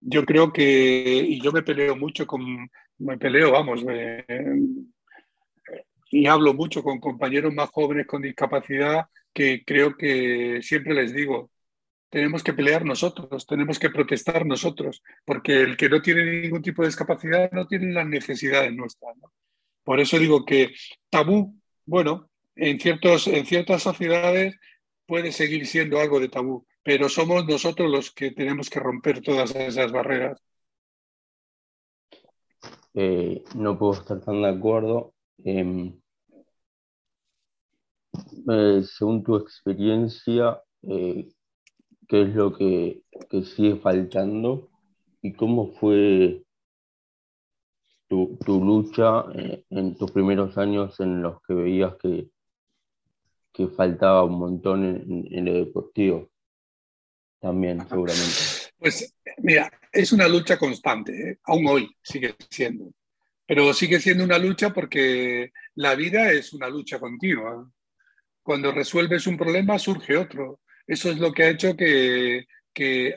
Yo 0.00 0.24
creo 0.24 0.52
que, 0.52 1.24
y 1.26 1.40
yo 1.40 1.50
me 1.50 1.62
peleo 1.62 1.96
mucho 1.96 2.26
con, 2.26 2.70
me 2.98 3.16
peleo, 3.18 3.52
vamos, 3.52 3.84
y 6.10 6.26
hablo 6.26 6.54
mucho 6.54 6.82
con 6.82 7.00
compañeros 7.00 7.52
más 7.54 7.70
jóvenes 7.70 8.06
con 8.06 8.22
discapacidad 8.22 9.06
que 9.32 9.64
creo 9.64 9.96
que 9.96 10.60
siempre 10.62 10.94
les 10.94 11.12
digo, 11.12 11.50
tenemos 12.14 12.44
que 12.44 12.52
pelear 12.52 12.84
nosotros, 12.84 13.44
tenemos 13.44 13.76
que 13.80 13.90
protestar 13.90 14.46
nosotros, 14.46 15.02
porque 15.24 15.62
el 15.62 15.76
que 15.76 15.88
no 15.88 16.00
tiene 16.00 16.42
ningún 16.42 16.62
tipo 16.62 16.82
de 16.82 16.86
discapacidad 16.86 17.50
no 17.50 17.66
tiene 17.66 17.92
las 17.92 18.06
necesidades 18.06 18.72
nuestras. 18.72 19.16
Por 19.82 19.98
eso 19.98 20.16
digo 20.20 20.44
que 20.44 20.72
tabú, 21.10 21.60
bueno, 21.84 22.30
en, 22.54 22.78
ciertos, 22.78 23.26
en 23.26 23.44
ciertas 23.44 23.82
sociedades 23.82 24.54
puede 25.06 25.32
seguir 25.32 25.66
siendo 25.66 25.98
algo 25.98 26.20
de 26.20 26.28
tabú, 26.28 26.64
pero 26.84 27.08
somos 27.08 27.48
nosotros 27.48 27.90
los 27.90 28.12
que 28.12 28.30
tenemos 28.30 28.70
que 28.70 28.78
romper 28.78 29.20
todas 29.20 29.52
esas 29.56 29.90
barreras. 29.90 30.40
Eh, 32.94 33.42
no 33.56 33.76
puedo 33.76 33.94
estar 33.94 34.20
tan 34.20 34.40
de 34.40 34.50
acuerdo. 34.50 35.14
Eh, 35.44 35.92
según 38.84 39.24
tu 39.24 39.34
experiencia, 39.34 40.62
eh, 40.82 41.28
qué 42.08 42.22
es 42.22 42.34
lo 42.34 42.56
que, 42.56 43.02
sigue 43.56 43.76
faltando 43.76 44.70
y 45.22 45.32
cómo 45.32 45.72
fue 45.74 46.42
tu, 48.08 48.36
lucha 48.46 49.24
eh, 49.34 49.64
en, 49.70 49.96
tus 49.96 50.10
primeros 50.12 50.56
años 50.56 50.98
en 51.00 51.22
los 51.22 51.42
que 51.42 51.54
veías 51.54 51.94
que, 52.00 52.28
que 53.52 53.68
faltaba 53.68 54.24
un 54.24 54.38
montón 54.38 54.84
en, 54.84 55.26
en, 55.30 55.44
lo 55.46 55.54
deportivo. 55.54 56.30
También, 57.40 57.86
seguramente. 57.88 58.34
Pues 58.78 59.14
mira, 59.38 59.70
es 59.92 60.12
una 60.12 60.28
lucha 60.28 60.58
constante, 60.58 61.30
¿eh? 61.30 61.38
aún 61.44 61.66
hoy 61.66 61.96
sigue 62.02 62.34
siendo. 62.50 62.92
Pero 63.46 63.74
sigue 63.74 64.00
siendo 64.00 64.24
una 64.24 64.38
lucha 64.38 64.72
porque 64.72 65.52
la 65.74 65.94
vida 65.94 66.30
es 66.32 66.54
una 66.54 66.68
lucha 66.68 66.98
continua. 66.98 67.70
Cuando 68.42 68.72
resuelves 68.72 69.26
un 69.26 69.36
problema 69.36 69.78
surge 69.78 70.16
otro 70.16 70.60
eso 70.86 71.10
es 71.10 71.18
lo 71.18 71.32
que 71.32 71.44
ha 71.44 71.50
hecho 71.50 71.76
que, 71.76 72.46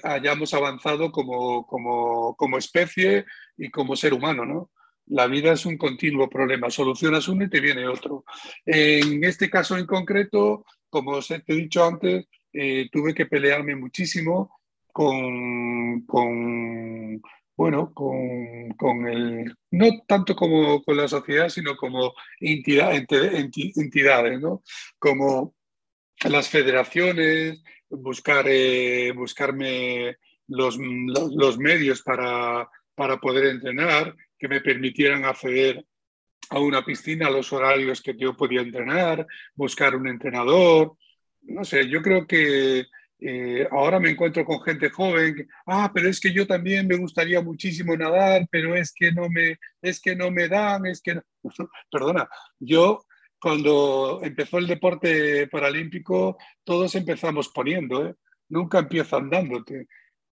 hayamos 0.03 0.53
avanzado 0.53 1.11
como, 1.11 1.65
como, 1.65 2.57
especie 2.57 3.25
y 3.57 3.69
como 3.69 3.95
ser 3.95 4.13
humano, 4.13 4.45
¿no? 4.45 4.71
La 5.07 5.25
vida 5.27 5.53
es 5.53 5.65
un 5.65 5.77
continuo 5.77 6.29
problema, 6.29 6.69
solucionas 6.69 7.27
uno 7.27 7.45
y 7.45 7.49
te 7.49 7.61
viene 7.61 7.87
otro. 7.87 8.25
En 8.65 9.23
este 9.23 9.49
caso 9.49 9.77
en 9.77 9.85
concreto, 9.85 10.65
como 10.89 11.11
os 11.11 11.31
he 11.31 11.41
dicho 11.47 11.83
antes, 11.85 12.25
eh, 12.53 12.89
tuve 12.91 13.13
que 13.13 13.25
pelearme 13.25 13.75
muchísimo 13.75 14.59
con, 14.91 16.01
con 16.05 17.21
bueno, 17.57 17.91
con, 17.93 19.07
el, 19.07 19.55
no 19.71 19.87
tanto 20.07 20.35
como 20.35 20.83
con 20.83 20.95
la 20.95 21.07
sociedad, 21.07 21.49
sino 21.49 21.75
como 21.75 22.13
entidades, 22.39 23.07
¿no? 24.39 24.61
Como 24.99 25.55
las 26.25 26.49
federaciones, 26.49 27.63
buscar, 27.89 28.45
eh, 28.47 29.11
buscarme 29.11 30.17
los, 30.47 30.77
los, 30.77 31.57
medios 31.57 32.01
para, 32.01 32.69
para, 32.95 33.17
poder 33.17 33.45
entrenar, 33.47 34.15
que 34.37 34.47
me 34.47 34.61
permitieran 34.61 35.25
acceder 35.25 35.85
a 36.49 36.59
una 36.59 36.83
piscina 36.83 37.27
a 37.27 37.31
los 37.31 37.51
horarios 37.51 38.01
que 38.01 38.15
yo 38.17 38.35
podía 38.35 38.61
entrenar, 38.61 39.25
buscar 39.55 39.95
un 39.95 40.07
entrenador. 40.07 40.93
No 41.41 41.63
sé, 41.65 41.87
yo 41.87 42.01
creo 42.01 42.25
que 42.25 42.85
eh, 43.19 43.67
ahora 43.71 43.99
me 43.99 44.11
encuentro 44.11 44.45
con 44.45 44.61
gente 44.61 44.89
joven 44.89 45.35
que, 45.35 45.47
ah, 45.65 45.91
pero 45.93 46.07
es 46.07 46.19
que 46.19 46.31
yo 46.31 46.45
también 46.45 46.87
me 46.87 46.97
gustaría 46.97 47.41
muchísimo 47.41 47.95
nadar, 47.97 48.47
pero 48.51 48.75
es 48.75 48.93
que 48.93 49.11
no 49.11 49.27
me, 49.29 49.57
es 49.81 49.99
que 49.99 50.15
no 50.15 50.29
me 50.29 50.47
dan, 50.47 50.85
es 50.85 51.01
que 51.01 51.19
Perdona, 51.91 52.29
yo 52.59 53.06
cuando 53.39 54.19
empezó 54.23 54.57
el 54.57 54.67
deporte 54.67 55.47
paralímpico, 55.47 56.37
todos 56.63 56.95
empezamos 56.95 57.49
poniendo, 57.49 58.07
¿eh? 58.07 58.15
nunca 58.49 58.79
empieza 58.79 59.17
andándote. 59.17 59.87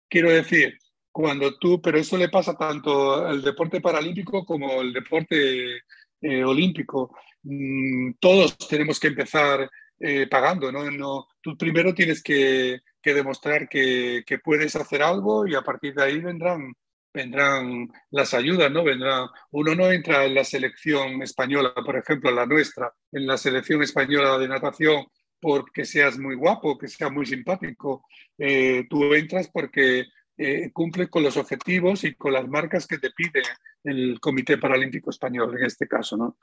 Quiero 0.08 0.30
decir, 0.30 0.78
cuando 1.12 1.56
tú, 1.58 1.80
pero 1.80 1.98
eso 1.98 2.16
le 2.16 2.28
pasa 2.28 2.56
tanto 2.56 3.26
al 3.26 3.42
deporte 3.42 3.80
paralímpico 3.80 4.44
como 4.44 4.80
al 4.80 4.92
deporte 4.92 5.78
eh, 6.20 6.44
olímpico. 6.44 7.16
Mm, 7.42 8.12
todos 8.20 8.56
tenemos 8.58 9.00
que 9.00 9.08
empezar 9.08 9.68
eh, 9.98 10.26
pagando, 10.28 10.70
¿no? 10.72 10.90
¿no? 10.90 11.28
Tú 11.40 11.56
primero 11.56 11.94
tienes 11.94 12.22
que, 12.22 12.80
que 13.02 13.14
demostrar 13.14 13.68
que, 13.68 14.22
que, 14.26 14.38
puedes 14.38 14.76
hacer 14.76 15.02
algo 15.02 15.46
y 15.46 15.54
a 15.54 15.62
partir 15.62 15.94
de 15.94 16.02
ahí 16.02 16.20
vendrán 16.20 16.74
vendrán 17.12 17.88
las 18.10 18.34
ayudas, 18.34 18.70
¿no? 18.70 18.84
Vendrán. 18.84 19.28
Uno 19.50 19.74
no 19.74 19.90
entra 19.90 20.24
en 20.24 20.34
la 20.34 20.44
selección 20.44 21.22
española, 21.22 21.72
por 21.74 21.96
ejemplo, 21.96 22.30
la 22.30 22.46
nuestra, 22.46 22.92
en 23.12 23.26
la 23.26 23.36
selección 23.36 23.82
española 23.82 24.38
de 24.38 24.48
natación 24.48 25.06
porque 25.40 25.84
seas 25.84 26.18
muy 26.18 26.34
guapo, 26.34 26.78
que 26.78 26.86
seas 26.86 27.10
muy 27.10 27.24
simpático. 27.26 28.04
Eh, 28.36 28.86
tú 28.88 29.14
entras 29.14 29.48
porque 29.48 30.06
eh, 30.36 30.70
cumple 30.72 31.08
con 31.08 31.22
los 31.22 31.36
objetivos 31.36 32.04
y 32.04 32.14
con 32.14 32.34
las 32.34 32.46
marcas 32.46 32.86
que 32.86 32.98
te 32.98 33.10
pide 33.10 33.42
el 33.82 34.20
Comité 34.20 34.58
Paralímpico 34.58 35.10
Español, 35.10 35.56
en 35.58 35.64
este 35.64 35.88
caso, 35.88 36.16
¿no? 36.16 36.38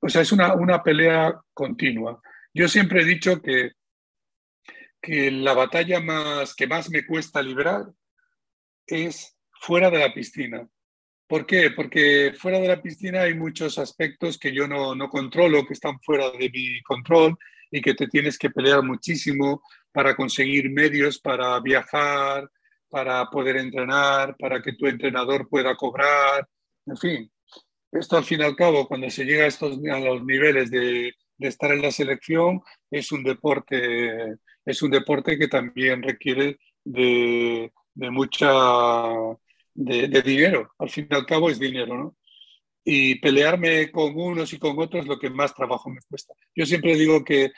O 0.00 0.08
sea, 0.08 0.22
es 0.22 0.32
una, 0.32 0.54
una 0.54 0.82
pelea 0.82 1.40
continua. 1.54 2.20
Yo 2.52 2.68
siempre 2.68 3.02
he 3.02 3.04
dicho 3.04 3.40
que, 3.40 3.72
que 5.00 5.30
la 5.30 5.54
batalla 5.54 6.00
más, 6.00 6.54
que 6.54 6.66
más 6.66 6.90
me 6.90 7.06
cuesta 7.06 7.42
librar 7.42 7.86
es 8.86 9.33
fuera 9.66 9.90
de 9.90 9.98
la 9.98 10.12
piscina. 10.12 10.68
¿Por 11.26 11.46
qué? 11.46 11.70
Porque 11.70 12.34
fuera 12.36 12.60
de 12.60 12.68
la 12.68 12.82
piscina 12.82 13.22
hay 13.22 13.34
muchos 13.34 13.78
aspectos 13.78 14.38
que 14.38 14.54
yo 14.54 14.68
no, 14.68 14.94
no 14.94 15.08
controlo, 15.08 15.66
que 15.66 15.72
están 15.72 15.98
fuera 16.00 16.30
de 16.30 16.50
mi 16.50 16.82
control 16.82 17.36
y 17.70 17.80
que 17.80 17.94
te 17.94 18.06
tienes 18.08 18.38
que 18.38 18.50
pelear 18.50 18.82
muchísimo 18.82 19.62
para 19.90 20.14
conseguir 20.14 20.70
medios 20.70 21.18
para 21.18 21.58
viajar, 21.60 22.50
para 22.90 23.30
poder 23.30 23.56
entrenar, 23.56 24.36
para 24.38 24.60
que 24.60 24.74
tu 24.74 24.86
entrenador 24.86 25.48
pueda 25.48 25.74
cobrar, 25.76 26.46
en 26.86 26.96
fin. 26.98 27.32
Esto 27.90 28.18
al 28.18 28.24
fin 28.24 28.40
y 28.40 28.44
al 28.44 28.56
cabo, 28.56 28.86
cuando 28.86 29.08
se 29.08 29.24
llega 29.24 29.44
a, 29.44 29.48
estos, 29.48 29.78
a 29.90 29.98
los 29.98 30.24
niveles 30.24 30.70
de, 30.70 31.14
de 31.38 31.48
estar 31.48 31.72
en 31.72 31.80
la 31.80 31.90
selección, 31.90 32.60
es 32.90 33.12
un 33.12 33.22
deporte, 33.22 34.36
es 34.64 34.82
un 34.82 34.90
deporte 34.90 35.38
que 35.38 35.48
también 35.48 36.02
requiere 36.02 36.58
de, 36.84 37.72
de 37.94 38.10
mucha 38.10 38.52
de, 39.74 40.22
dinero. 40.22 40.72
Al 40.78 40.90
fin 40.90 41.08
y 41.10 41.14
al 41.14 41.26
cabo 41.26 41.50
es 41.50 41.58
dinero, 41.58 41.96
¿no? 41.96 42.16
Y 42.84 43.16
pelearme 43.16 43.90
con 43.90 44.16
unos 44.16 44.52
y 44.52 44.58
con 44.58 44.78
otros 44.78 45.02
es 45.02 45.08
lo 45.08 45.18
que 45.18 45.30
más 45.30 45.54
trabajo 45.54 45.90
me 45.90 46.00
cuesta. 46.08 46.34
Yo 46.54 46.66
siempre 46.66 46.96
digo 46.96 47.24
que 47.24 47.52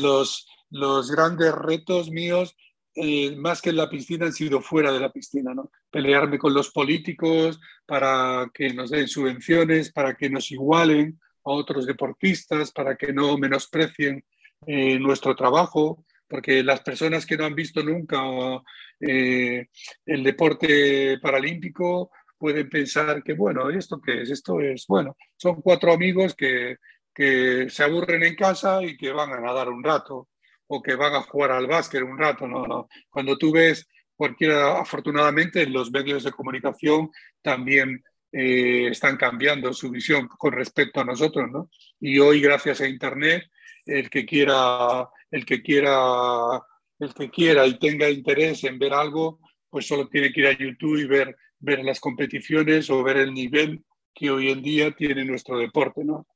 los, 0.00 0.48
los 0.70 1.10
grandes 1.10 1.52
retos 1.54 2.10
míos, 2.10 2.56
eh, 2.94 3.36
más 3.36 3.62
que 3.62 3.70
en 3.70 3.76
la 3.76 3.88
piscina, 3.88 4.26
han 4.26 4.32
sido 4.32 4.60
fuera 4.60 4.92
de 4.92 5.00
la 5.00 5.12
piscina, 5.12 5.54
¿no? 5.54 5.70
Pelearme 5.90 6.38
con 6.38 6.54
los 6.54 6.70
políticos 6.70 7.60
para 7.86 8.50
que 8.52 8.74
nos 8.74 8.90
den 8.90 9.06
subvenciones, 9.06 9.92
para 9.92 10.16
que 10.16 10.28
nos 10.28 10.50
igualen 10.50 11.20
a 11.44 11.50
otros 11.50 11.86
deportistas, 11.86 12.72
para 12.72 12.96
que 12.96 13.12
no 13.12 13.38
menosprecien 13.38 14.24
eh, 14.66 14.98
nuestro 14.98 15.36
trabajo, 15.36 16.04
porque 16.28 16.62
las 16.62 16.80
personas 16.80 17.24
que 17.24 17.36
no 17.36 17.44
han 17.44 17.54
visto 17.54 17.82
nunca 17.82 18.20
eh, 19.00 19.66
el 20.04 20.22
deporte 20.22 21.18
paralímpico 21.20 22.10
pueden 22.36 22.68
pensar 22.68 23.22
que, 23.22 23.32
bueno, 23.32 23.70
¿esto 23.70 24.00
qué 24.00 24.22
es? 24.22 24.30
Esto 24.30 24.60
es, 24.60 24.86
bueno, 24.86 25.16
son 25.36 25.60
cuatro 25.60 25.92
amigos 25.92 26.34
que, 26.34 26.76
que 27.14 27.68
se 27.68 27.82
aburren 27.82 28.22
en 28.22 28.36
casa 28.36 28.82
y 28.82 28.96
que 28.96 29.10
van 29.10 29.32
a 29.32 29.40
nadar 29.40 29.68
un 29.68 29.82
rato 29.82 30.28
o 30.68 30.82
que 30.82 30.94
van 30.94 31.14
a 31.14 31.22
jugar 31.22 31.50
al 31.52 31.66
básquet 31.66 32.02
un 32.02 32.18
rato, 32.18 32.46
no, 32.46 32.66
no. 32.66 32.88
Cuando 33.10 33.36
tú 33.36 33.52
ves 33.52 33.88
cualquiera, 34.14 34.78
afortunadamente 34.78 35.62
en 35.62 35.72
los 35.72 35.90
medios 35.90 36.24
de 36.24 36.32
comunicación 36.32 37.10
también 37.42 38.02
eh, 38.32 38.88
están 38.90 39.16
cambiando 39.16 39.72
su 39.72 39.90
visión 39.90 40.28
con 40.28 40.52
respecto 40.52 41.00
a 41.00 41.04
nosotros, 41.04 41.50
¿no? 41.50 41.70
Y 41.98 42.18
hoy, 42.18 42.40
gracias 42.40 42.80
a 42.80 42.88
Internet, 42.88 43.44
el 43.86 44.10
que 44.10 44.26
quiera, 44.26 45.08
el 45.30 45.44
que 45.44 45.62
quiera, 45.62 46.62
el 46.98 47.14
que 47.14 47.30
quiera 47.30 47.66
y 47.66 47.78
tenga 47.78 48.08
interés 48.08 48.64
en 48.64 48.78
ver 48.78 48.92
algo, 48.92 49.40
pues 49.70 49.86
solo 49.86 50.08
tiene 50.08 50.32
que 50.32 50.40
ir 50.40 50.46
a 50.46 50.56
YouTube 50.56 50.98
y 50.98 51.06
ver, 51.06 51.36
ver 51.58 51.84
las 51.84 52.00
competiciones 52.00 52.88
o 52.90 53.02
ver 53.02 53.18
el 53.18 53.32
nivel 53.32 53.84
que 54.14 54.30
hoy 54.30 54.50
en 54.50 54.62
día 54.62 54.90
tiene 54.92 55.24
nuestro 55.24 55.58
deporte, 55.58 56.04
¿no? 56.04 56.26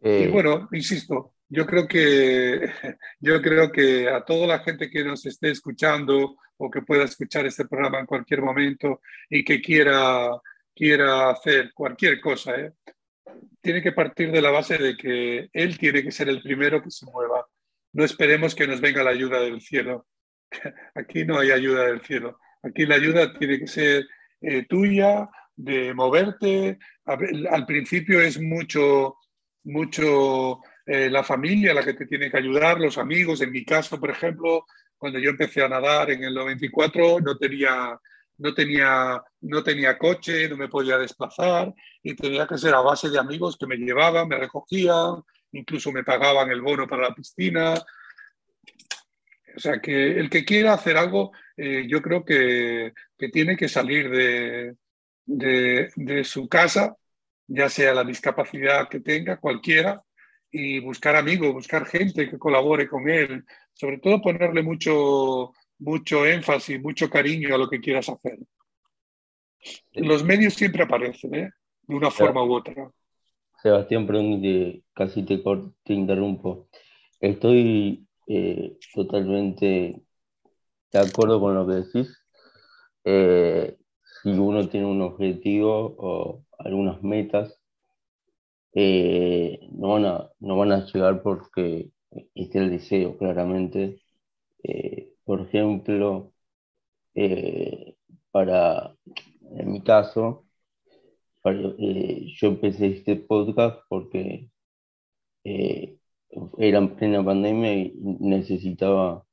Y 0.00 0.24
Eh, 0.24 0.28
bueno, 0.28 0.68
insisto, 0.72 1.34
yo 1.48 1.64
creo 1.64 1.86
que 1.86 2.60
yo 3.20 3.40
creo 3.40 3.70
que 3.70 4.08
a 4.08 4.24
toda 4.24 4.46
la 4.46 4.58
gente 4.58 4.90
que 4.90 5.04
nos 5.04 5.24
esté 5.26 5.50
escuchando 5.50 6.36
o 6.56 6.70
que 6.70 6.82
pueda 6.82 7.04
escuchar 7.04 7.46
este 7.46 7.66
programa 7.66 8.00
en 8.00 8.06
cualquier 8.06 8.42
momento 8.42 9.00
y 9.30 9.44
que 9.44 9.60
quiera 9.60 10.30
quiera 10.74 11.30
hacer 11.30 11.72
cualquier 11.74 12.20
cosa, 12.20 12.54
¿eh? 12.56 12.72
Tiene 13.60 13.82
que 13.82 13.92
partir 13.92 14.30
de 14.32 14.42
la 14.42 14.50
base 14.50 14.78
de 14.78 14.96
que 14.96 15.48
él 15.52 15.78
tiene 15.78 16.02
que 16.02 16.10
ser 16.10 16.28
el 16.28 16.42
primero 16.42 16.82
que 16.82 16.90
se 16.90 17.06
mueva. 17.06 17.46
No 17.92 18.04
esperemos 18.04 18.54
que 18.54 18.66
nos 18.66 18.80
venga 18.80 19.02
la 19.02 19.10
ayuda 19.10 19.40
del 19.40 19.60
cielo. 19.60 20.06
Aquí 20.94 21.24
no 21.24 21.38
hay 21.38 21.50
ayuda 21.50 21.86
del 21.86 22.02
cielo. 22.02 22.38
Aquí 22.62 22.86
la 22.86 22.96
ayuda 22.96 23.32
tiene 23.38 23.58
que 23.58 23.66
ser 23.66 24.06
eh, 24.40 24.66
tuya, 24.66 25.28
de 25.56 25.94
moverte. 25.94 26.78
Al 27.04 27.66
principio 27.66 28.20
es 28.20 28.40
mucho, 28.40 29.16
mucho 29.64 30.60
eh, 30.86 31.10
la 31.10 31.22
familia 31.22 31.74
la 31.74 31.84
que 31.84 31.94
te 31.94 32.06
tiene 32.06 32.30
que 32.30 32.38
ayudar, 32.38 32.80
los 32.80 32.98
amigos. 32.98 33.40
En 33.40 33.52
mi 33.52 33.64
caso, 33.64 34.00
por 34.00 34.10
ejemplo, 34.10 34.66
cuando 34.96 35.18
yo 35.18 35.30
empecé 35.30 35.62
a 35.62 35.68
nadar 35.68 36.10
en 36.10 36.24
el 36.24 36.34
94, 36.34 37.20
no 37.20 37.36
tenía, 37.36 37.98
no 38.42 38.52
tenía, 38.52 39.22
no 39.42 39.62
tenía 39.62 39.96
coche, 39.96 40.48
no 40.48 40.56
me 40.56 40.68
podía 40.68 40.98
desplazar 40.98 41.72
y 42.02 42.16
tenía 42.16 42.46
que 42.46 42.58
ser 42.58 42.74
a 42.74 42.80
base 42.80 43.08
de 43.08 43.18
amigos 43.18 43.56
que 43.56 43.68
me 43.68 43.76
llevaban, 43.76 44.26
me 44.26 44.36
recogían, 44.36 45.22
incluso 45.52 45.92
me 45.92 46.02
pagaban 46.02 46.50
el 46.50 46.60
bono 46.60 46.88
para 46.88 47.08
la 47.08 47.14
piscina. 47.14 47.74
O 49.54 49.60
sea, 49.60 49.80
que 49.80 50.18
el 50.18 50.28
que 50.28 50.44
quiera 50.44 50.72
hacer 50.72 50.96
algo, 50.96 51.30
eh, 51.56 51.86
yo 51.88 52.02
creo 52.02 52.24
que, 52.24 52.92
que, 53.16 53.28
tiene 53.28 53.56
que 53.56 53.68
salir 53.68 54.10
de, 54.10 54.74
de, 55.24 55.92
de, 55.94 56.24
su 56.24 56.48
casa, 56.48 56.96
ya 57.46 57.68
sea 57.68 57.94
la 57.94 58.02
discapacidad 58.02 58.88
que 58.88 59.00
tenga, 59.00 59.36
cualquiera, 59.36 60.02
y 60.50 60.80
buscar 60.80 61.14
amigos, 61.14 61.52
buscar 61.52 61.86
gente 61.86 62.28
que 62.28 62.38
colabore 62.38 62.88
con 62.88 63.08
él, 63.08 63.44
sobre 63.72 63.98
todo 63.98 64.20
ponerle 64.20 64.62
mucho, 64.62 65.52
mucho 65.78 66.26
énfasis, 66.26 66.80
mucho 66.80 67.08
cariño 67.08 67.54
a 67.54 67.58
lo 67.58 67.68
que 67.68 67.80
quieras 67.80 68.08
hacer. 68.08 68.38
Los 69.92 70.24
medios 70.24 70.54
siempre 70.54 70.82
aparecen, 70.82 71.34
¿eh? 71.34 71.50
de 71.82 71.94
una 71.94 72.10
forma 72.10 72.42
u 72.44 72.54
otra. 72.54 72.90
Sebastián, 73.62 74.06
perdón, 74.06 74.42
te, 74.42 74.82
casi 74.92 75.24
te, 75.24 75.38
te 75.38 75.92
interrumpo. 75.92 76.68
Estoy 77.20 78.06
eh, 78.26 78.76
totalmente 78.94 80.02
de 80.92 80.98
acuerdo 80.98 81.40
con 81.40 81.54
lo 81.54 81.66
que 81.66 81.74
decís. 81.74 82.18
Eh, 83.04 83.76
si 84.22 84.30
uno 84.30 84.68
tiene 84.68 84.86
un 84.86 85.00
objetivo 85.02 85.94
o 85.98 86.44
algunas 86.58 87.02
metas, 87.02 87.60
eh, 88.74 89.60
no, 89.72 89.88
van 89.88 90.06
a, 90.06 90.30
no 90.40 90.56
van 90.56 90.72
a 90.72 90.86
llegar 90.86 91.22
porque 91.22 91.90
esté 92.34 92.58
el 92.58 92.70
deseo, 92.70 93.16
claramente. 93.16 94.02
Eh, 94.62 95.11
por 95.32 95.40
ejemplo, 95.40 96.34
eh, 97.14 97.96
para, 98.30 98.94
en 99.56 99.72
mi 99.72 99.82
caso, 99.82 100.44
para, 101.42 101.58
yo 101.58 102.48
empecé 102.48 102.88
este 102.88 103.16
podcast 103.16 103.80
porque 103.88 104.50
era 106.58 106.78
en 106.78 106.96
plena 106.96 107.24
pandemia 107.24 107.74
y 107.74 107.94
necesitaba 108.20 109.24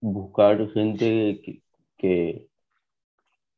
buscar 0.00 0.70
gente 0.72 1.40
que, 1.42 1.62
que, 1.96 2.48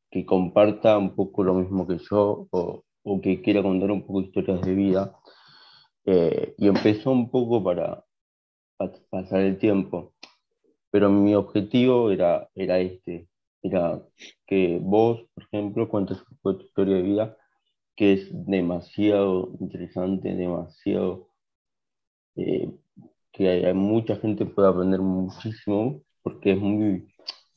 que, 0.09 0.25
comparta 0.25 0.97
un 0.97 1.15
poco 1.15 1.43
lo 1.43 1.53
mismo 1.53 1.87
que 1.87 1.99
yo 2.09 2.47
o, 2.51 2.83
o 3.03 3.21
que 3.21 3.41
quiera 3.43 3.61
contar 3.61 3.91
un 3.91 4.05
poco 4.05 4.21
historias 4.21 4.61
de 4.61 4.73
vida. 4.73 5.15
Eh, 6.05 6.55
y 6.57 6.67
empezó 6.67 7.11
un 7.11 7.29
poco 7.29 7.63
para, 7.63 8.03
pasar 9.09 9.41
el 9.41 9.57
tiempo. 9.57 10.13
Pero 10.91 11.09
mi 11.09 11.35
objetivo 11.35 12.11
era, 12.11 12.49
era 12.55 12.79
este, 12.79 13.27
era 13.61 14.01
que 14.47 14.79
vos, 14.81 15.21
por 15.33 15.43
ejemplo, 15.45 15.89
cuentes 15.89 16.17
tu 16.43 16.51
historia 16.61 16.97
de 16.97 17.01
vida, 17.03 17.37
que 17.95 18.13
es 18.13 18.29
demasiado 18.31 19.51
interesante, 19.59 20.35
demasiado... 20.35 21.27
Eh, 22.35 22.71
que 23.31 23.49
hay 23.49 23.73
mucha 23.73 24.15
gente 24.17 24.45
puede 24.45 24.69
aprender 24.69 24.99
muchísimo, 25.01 26.01
porque 26.21 26.53
es 26.53 26.59
muy, 26.59 27.07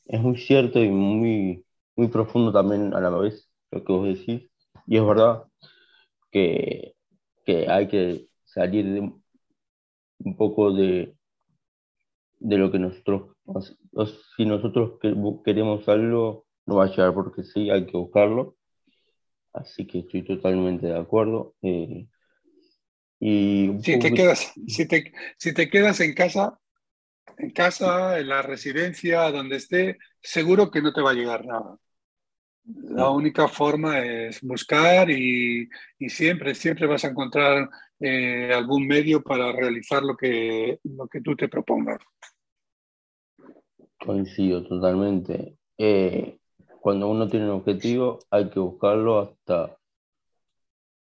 es 0.07 0.21
muy 0.21 0.37
cierto 0.39 0.83
y 0.83 0.89
muy, 0.89 1.65
muy 1.97 2.09
profundo 2.09 2.53
también 2.53 2.95
a 2.95 3.01
la 3.01 3.11
vez 3.11 3.51
lo 3.71 3.85
que 3.85 3.93
vos 3.93 4.07
decís. 4.07 4.51
Y 4.87 4.97
es 4.97 5.07
verdad 5.07 5.45
que, 6.31 6.95
que 7.45 7.69
hay 7.69 7.89
que 7.89 8.29
salir 8.45 8.87
de 8.93 9.13
un 10.19 10.37
poco 10.37 10.73
de, 10.73 11.15
de 12.39 12.59
lo 12.59 12.71
que 12.71 12.79
nosotros, 12.79 13.37
si 14.37 14.45
nosotros 14.45 14.99
queremos 15.45 15.89
algo, 15.89 16.47
no 16.67 16.77
va 16.77 16.85
a 16.85 16.91
llegar 16.91 17.15
porque 17.15 17.43
sí, 17.43 17.71
hay 17.71 17.87
que 17.87 17.97
buscarlo. 17.97 18.57
Así 19.53 19.87
que 19.87 20.01
estoy 20.01 20.25
totalmente 20.25 20.87
de 20.87 20.99
acuerdo. 20.99 21.55
Eh, 21.63 22.07
y 23.21 23.71
si, 23.83 23.99
te 23.99 24.13
quedas, 24.13 24.53
si, 24.67 24.87
te, 24.87 25.13
si 25.39 25.55
te 25.55 25.71
quedas 25.71 26.01
en 26.01 26.13
casa, 26.13 26.59
en 27.39 27.51
casa, 27.51 28.19
en 28.19 28.29
la 28.29 28.43
residencia, 28.43 29.31
donde 29.31 29.57
esté, 29.57 29.99
seguro 30.21 30.71
que 30.71 30.83
no 30.83 30.93
te 30.93 31.01
va 31.01 31.13
a 31.13 31.15
llegar 31.15 31.47
nada. 31.47 31.79
La 32.65 33.11
única 33.11 33.47
forma 33.47 34.01
es 34.01 34.41
buscar 34.41 35.11
y, 35.11 35.69
y 35.99 36.09
siempre, 36.09 36.55
siempre 36.55 36.87
vas 36.87 37.05
a 37.05 37.09
encontrar 37.09 37.69
eh, 38.07 38.53
algún 38.53 38.87
medio 38.87 39.23
para 39.23 39.51
realizar 39.51 40.03
lo 40.03 40.15
que, 40.15 40.79
lo 40.85 41.07
que 41.09 41.23
tú 41.23 41.35
te 41.35 41.49
propongas. 41.49 41.99
Coincido 43.99 44.63
totalmente. 44.63 45.57
Eh, 45.79 46.37
cuando 46.81 47.09
uno 47.09 47.27
tiene 47.29 47.47
un 47.47 47.53
objetivo 47.53 48.19
hay 48.31 48.51
que 48.51 48.61
buscarlo 48.61 49.21
hasta, 49.21 49.79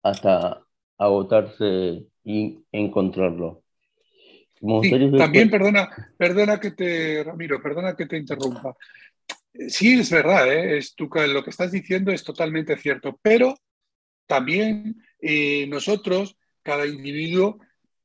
hasta 0.04 0.66
agotarse 0.98 2.06
y 2.24 2.64
encontrarlo. 2.72 3.62
Sí, 4.82 5.12
también, 5.18 5.50
perdona, 5.50 5.90
perdona 6.18 6.62
que 6.62 6.72
te, 6.72 7.26
Ramiro, 7.26 7.62
perdona 7.62 7.94
que 7.94 8.06
te 8.06 8.18
interrumpa. 8.18 8.74
Sí, 9.68 10.00
es 10.00 10.10
verdad, 10.10 10.50
¿eh? 10.50 10.78
es 10.78 10.96
lo 10.98 11.44
que 11.44 11.50
estás 11.50 11.74
diciendo 11.74 12.10
es 12.14 12.24
totalmente 12.24 12.78
cierto, 12.78 13.20
pero 13.22 13.54
también 14.28 14.96
eh, 15.20 15.68
nosotros, 15.68 16.38
cada 16.66 16.88
individuo, 16.88 17.60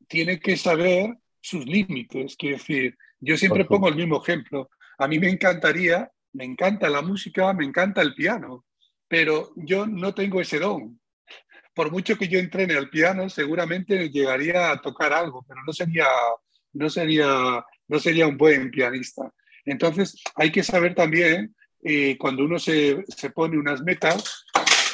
tiene 0.07 0.39
que 0.39 0.57
saber 0.57 1.17
sus 1.41 1.65
límites. 1.65 2.37
Quiero 2.37 2.59
decir, 2.59 2.97
yo 3.19 3.37
siempre 3.39 3.65
pongo 3.65 3.89
el 3.89 3.97
mismo 3.97 4.23
ejemplo. 4.23 4.69
A 4.99 5.09
mí 5.09 5.19
me 5.19 5.31
encantaría, 5.31 6.11
me 6.35 6.45
encanta 6.45 6.91
la 6.91 7.01
música, 7.01 7.53
me 7.55 7.65
encanta 7.65 8.03
el 8.03 8.15
piano, 8.15 8.67
pero 9.09 9.53
yo 9.57 9.87
no 9.87 10.15
tengo 10.15 10.43
ese 10.43 10.59
don. 10.59 11.01
Por 11.75 11.91
mucho 11.91 12.19
que 12.19 12.29
yo 12.29 12.39
entrene 12.39 12.75
al 12.75 12.91
piano, 12.91 13.31
seguramente 13.31 14.11
llegaría 14.11 14.71
a 14.71 14.81
tocar 14.81 15.15
algo, 15.15 15.43
pero 15.49 15.61
no 15.67 15.73
sería, 15.73 16.07
no 16.75 16.91
sería, 16.91 17.65
no 17.89 17.99
sería 17.99 18.27
un 18.27 18.37
buen 18.37 18.71
pianista. 18.71 19.33
Entonces, 19.65 20.21
hay 20.35 20.53
que 20.53 20.63
saber 20.63 20.95
también, 20.95 21.55
eh, 21.83 22.19
cuando 22.19 22.45
uno 22.45 22.59
se, 22.59 23.05
se, 23.09 23.31
pone 23.31 23.57
unas 23.57 23.81
metas, 23.83 24.45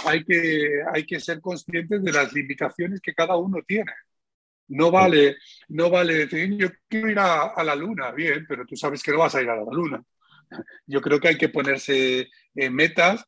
hay 0.04 0.24
que, 0.24 0.82
hay 0.92 1.04
que 1.06 1.20
ser 1.20 1.40
conscientes 1.40 2.02
de 2.02 2.12
las 2.12 2.32
limitaciones 2.32 3.00
que 3.00 3.14
cada 3.14 3.37
uno 3.37 3.62
tiene. 3.66 3.92
No 4.68 4.90
vale, 4.90 5.37
no 5.68 5.90
vale 5.90 6.26
decir, 6.26 6.56
yo 6.56 6.68
quiero 6.88 7.11
ir 7.11 7.18
a, 7.18 7.62
la 7.62 7.74
luna, 7.74 8.11
bien, 8.11 8.44
pero 8.48 8.66
tú 8.66 8.76
sabes 8.76 9.02
que 9.02 9.12
no 9.12 9.18
vas 9.18 9.35
a 9.35 9.42
ir 9.42 9.48
a 9.48 9.56
la 9.56 9.62
luna. 9.70 10.02
Yo 10.87 11.00
creo 11.00 11.20
que 11.20 11.28
hay 11.28 11.38
que 11.38 11.48
ponerse 11.48 12.28
eh, 12.54 12.70
metas 12.70 13.24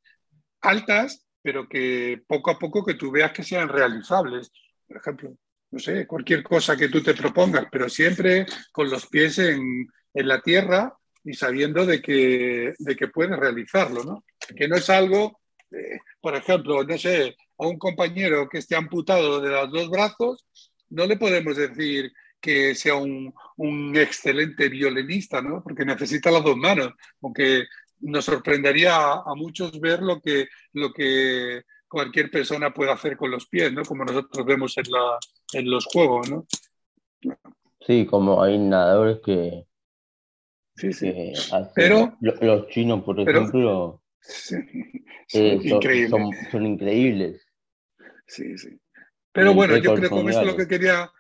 altas, 0.61 1.25
pero 1.43 1.69
que 1.69 2.23
poco 2.27 2.51
a 2.51 2.59
poco 2.59 2.85
que 2.85 2.95
tú 2.95 3.11
veas 3.11 3.33
que 3.33 3.45
sean 3.45 3.69
realizables. 3.69 4.51
Por 4.87 4.97
ejemplo, 4.97 5.37
no 5.71 5.79
sé, 5.79 6.07
cualquier 6.07 6.43
cosa 6.43 6.77
que 6.77 6.89
tú 6.89 7.03
te 7.03 7.15
propongas, 7.15 7.67
pero 7.71 7.89
siempre 7.89 8.47
con 8.73 8.91
los 8.91 9.07
pies 9.07 9.39
en, 9.39 9.87
en 10.15 10.29
la 10.29 10.41
tierra 10.41 10.93
y 11.25 11.35
sabiendo 11.35 11.85
de 11.85 12.01
que, 12.01 12.75
de 12.79 12.97
que 12.97 13.09
puedes 13.09 13.39
realizarlo, 13.39 14.03
¿no? 14.03 14.25
Que 14.57 14.67
no 14.67 14.77
es 14.77 14.89
algo, 14.89 15.38
eh, 15.71 15.99
por 16.21 16.35
ejemplo, 16.35 16.83
no 16.85 16.99
sé, 16.99 17.37
a 17.59 17.67
un 17.67 17.79
compañero 17.79 18.49
que 18.49 18.59
esté 18.59 18.77
amputado 18.77 19.41
de 19.41 19.51
los 19.51 19.71
dos 19.71 19.91
brazos, 19.91 20.47
no 20.91 21.07
le 21.07 21.17
podemos 21.17 21.57
decir 21.57 22.13
que 22.41 22.75
sea 22.75 22.95
un, 22.95 23.35
un 23.57 23.97
excelente 23.97 24.69
violinista, 24.69 25.43
¿no? 25.43 25.63
Porque 25.63 25.85
necesita 25.85 26.31
las 26.31 26.45
dos 26.45 26.57
manos, 26.57 26.93
aunque 27.21 27.65
nos 28.01 28.25
sorprendería 28.25 28.97
a, 28.97 29.35
muchos 29.35 29.79
ver 29.81 30.03
lo 30.03 30.21
que, 30.21 30.47
lo 30.73 30.93
que 30.93 31.63
cualquier 31.89 32.31
persona 32.31 32.73
puede 32.73 32.93
hacer 32.93 33.17
con 33.17 33.31
los 33.31 33.47
pies, 33.47 33.73
¿no? 33.73 33.83
Como 33.83 34.05
nosotros 34.05 34.47
vemos 34.47 34.77
en, 34.79 34.85
la, 34.91 35.19
en 35.53 35.71
los 35.71 35.87
juegos, 35.87 36.31
¿no? 36.31 36.47
Sí, 37.81 38.07
como 38.07 38.43
hay 38.43 38.59
nadadores 38.59 39.19
que, 39.25 39.65
sí, 40.77 40.93
sí. 40.93 41.33
pero 41.75 42.17
los 42.21 42.69
chinos, 42.69 43.03
por 43.03 43.19
ejemplo, 43.19 44.01
eh, 45.33 46.09
son, 46.09 46.31
son, 46.51 46.67
increíbles. 46.67 47.47
Sí, 48.27 48.59
sí. 48.59 48.79
Pero 49.33 49.55
bueno, 49.55 49.77
yo 49.77 49.95
creo 49.95 50.11
que 50.11 50.17
con 50.17 50.29
esto 50.29 50.45
lo 50.45 50.57
que 50.57 50.69
quería, 50.69 51.11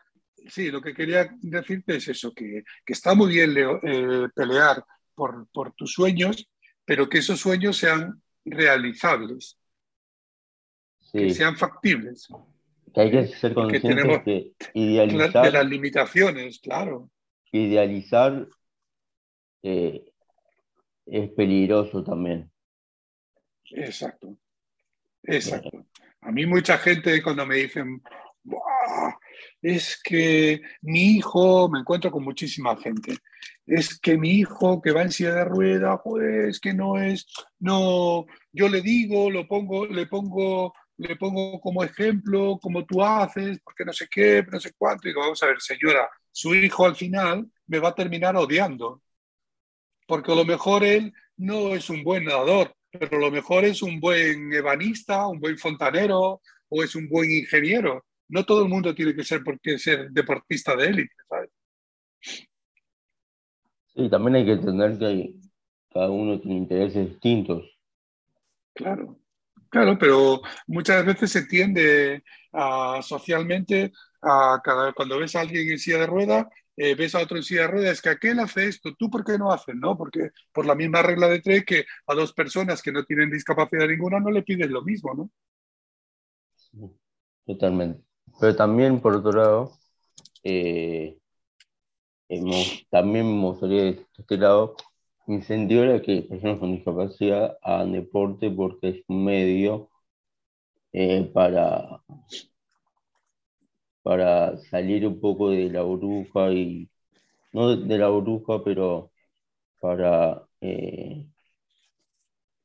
sí, 0.48 0.70
lo 0.70 0.82
que 0.82 0.92
quería 0.94 1.28
decirte 1.40 1.96
es 1.96 2.08
eso, 2.08 2.34
que, 2.34 2.64
que 2.84 2.92
está 2.92 3.14
muy 3.14 3.32
bien 3.32 3.54
eh, 3.56 4.28
pelear 4.34 4.84
por, 5.14 5.48
por 5.52 5.72
tus 5.72 5.92
sueños, 5.92 6.48
pero 6.84 7.08
que 7.08 7.18
esos 7.18 7.40
sueños 7.40 7.76
sean 7.76 8.22
realizables, 8.44 9.58
que 11.12 11.30
sean 11.30 11.56
factibles. 11.56 12.28
Que 12.92 13.00
hay 13.00 13.10
que 13.10 13.26
ser 13.28 13.54
conscientes 13.54 14.22
que, 14.24 14.52
idealizar... 14.74 15.44
De 15.44 15.52
las 15.52 15.66
limitaciones, 15.66 16.58
claro. 16.58 17.10
Idealizar 17.52 18.46
eh, 19.62 20.12
es 21.06 21.30
peligroso 21.30 22.02
también. 22.02 22.50
Exacto, 23.70 24.36
exacto. 25.22 25.86
A 26.20 26.32
mí 26.32 26.46
mucha 26.46 26.78
gente 26.78 27.22
cuando 27.22 27.46
me 27.46 27.56
dicen, 27.56 28.02
es 29.62 30.00
que 30.02 30.60
mi 30.82 31.16
hijo, 31.16 31.68
me 31.68 31.80
encuentro 31.80 32.10
con 32.10 32.24
muchísima 32.24 32.76
gente, 32.76 33.16
es 33.66 33.98
que 33.98 34.16
mi 34.16 34.30
hijo 34.30 34.80
que 34.80 34.92
va 34.92 35.02
en 35.02 35.12
silla 35.12 35.34
de 35.34 35.44
rueda, 35.44 36.00
pues 36.02 36.60
que 36.60 36.72
no 36.72 37.00
es, 37.00 37.26
no, 37.58 38.26
yo 38.52 38.68
le 38.68 38.80
digo, 38.80 39.30
lo 39.30 39.46
pongo, 39.46 39.86
le 39.86 40.06
pongo, 40.06 40.72
le 40.96 41.16
pongo 41.16 41.60
como 41.60 41.84
ejemplo, 41.84 42.58
como 42.60 42.84
tú 42.84 43.02
haces, 43.02 43.60
porque 43.62 43.84
no 43.84 43.92
sé 43.92 44.08
qué, 44.10 44.44
no 44.50 44.58
sé 44.58 44.72
cuánto, 44.76 45.06
y 45.06 45.10
digo, 45.10 45.20
vamos 45.20 45.42
a 45.42 45.46
ver, 45.46 45.60
señora, 45.60 46.08
su 46.32 46.54
hijo 46.54 46.86
al 46.86 46.96
final 46.96 47.50
me 47.66 47.78
va 47.78 47.90
a 47.90 47.94
terminar 47.94 48.36
odiando, 48.36 49.02
porque 50.06 50.32
a 50.32 50.36
lo 50.36 50.44
mejor 50.44 50.84
él 50.84 51.12
no 51.36 51.74
es 51.74 51.90
un 51.90 52.02
buen 52.02 52.24
nadador, 52.24 52.74
pero 52.90 53.16
a 53.16 53.20
lo 53.20 53.30
mejor 53.30 53.64
es 53.64 53.82
un 53.82 54.00
buen 54.00 54.52
ebanista, 54.52 55.26
un 55.26 55.40
buen 55.40 55.58
fontanero 55.58 56.40
o 56.68 56.82
es 56.82 56.94
un 56.94 57.08
buen 57.08 57.30
ingeniero. 57.30 58.04
No 58.28 58.44
todo 58.44 58.62
el 58.62 58.68
mundo 58.68 58.94
tiene 58.94 59.14
que 59.14 59.24
ser 59.24 59.42
porque 59.42 59.78
ser 59.78 60.10
deportista 60.10 60.76
de 60.76 60.86
élite, 60.86 61.14
¿sabes? 61.28 61.50
Sí, 63.94 64.08
también 64.10 64.36
hay 64.36 64.44
que 64.44 64.52
entender 64.52 64.98
que 64.98 65.34
cada 65.92 66.10
uno 66.10 66.38
tiene 66.40 66.58
intereses 66.58 67.08
distintos. 67.08 67.64
Claro, 68.74 69.18
claro, 69.70 69.98
pero 69.98 70.40
muchas 70.66 71.04
veces 71.04 71.32
se 71.32 71.46
tiende 71.46 72.22
a, 72.52 73.00
socialmente 73.02 73.92
a 74.22 74.60
cada, 74.62 74.92
cuando 74.92 75.18
ves 75.18 75.34
a 75.34 75.40
alguien 75.40 75.70
en 75.70 75.78
silla 75.78 75.98
de 75.98 76.06
rueda, 76.06 76.48
eh, 76.80 76.94
ves 76.94 77.14
a 77.16 77.20
otro 77.20 77.36
en 77.36 77.42
silla 77.42 77.62
de 77.62 77.66
ruedas, 77.66 78.00
que 78.00 78.08
aquel 78.08 78.38
hace 78.38 78.68
esto, 78.68 78.94
¿tú 78.96 79.10
por 79.10 79.24
qué 79.24 79.36
no 79.36 79.50
haces? 79.50 79.74
¿no? 79.74 79.98
Porque 79.98 80.30
por 80.52 80.64
la 80.64 80.76
misma 80.76 81.02
regla 81.02 81.28
de 81.28 81.40
tres 81.40 81.64
que 81.64 81.84
a 82.06 82.14
dos 82.14 82.32
personas 82.32 82.80
que 82.80 82.92
no 82.92 83.04
tienen 83.04 83.30
discapacidad 83.30 83.88
ninguna 83.88 84.20
no 84.20 84.30
le 84.30 84.42
pides 84.42 84.70
lo 84.70 84.82
mismo, 84.82 85.12
¿no? 85.12 85.30
totalmente. 87.44 88.04
Pero 88.40 88.54
también, 88.54 89.00
por 89.00 89.16
otro 89.16 89.32
lado, 89.32 89.72
eh, 90.44 91.18
también 92.90 93.26
me 93.26 93.46
gustaría 93.46 93.82
de 93.82 94.06
este 94.16 94.36
lado 94.36 94.76
incentivar 95.26 95.88
a 95.88 96.02
que 96.02 96.22
personas 96.22 96.60
con 96.60 96.72
discapacidad 96.72 97.58
hagan 97.62 97.92
deporte 97.92 98.50
porque 98.50 98.88
es 98.90 99.04
un 99.08 99.24
medio 99.24 99.90
eh, 100.92 101.28
para 101.34 102.02
para 104.08 104.56
salir 104.56 105.06
un 105.06 105.20
poco 105.20 105.50
de 105.50 105.68
la 105.68 105.82
burbuja 105.82 106.50
y 106.50 106.88
no 107.52 107.76
de 107.76 107.98
la 107.98 108.08
burbuja, 108.08 108.64
pero 108.64 109.12
para, 109.78 110.46
eh, 110.62 111.26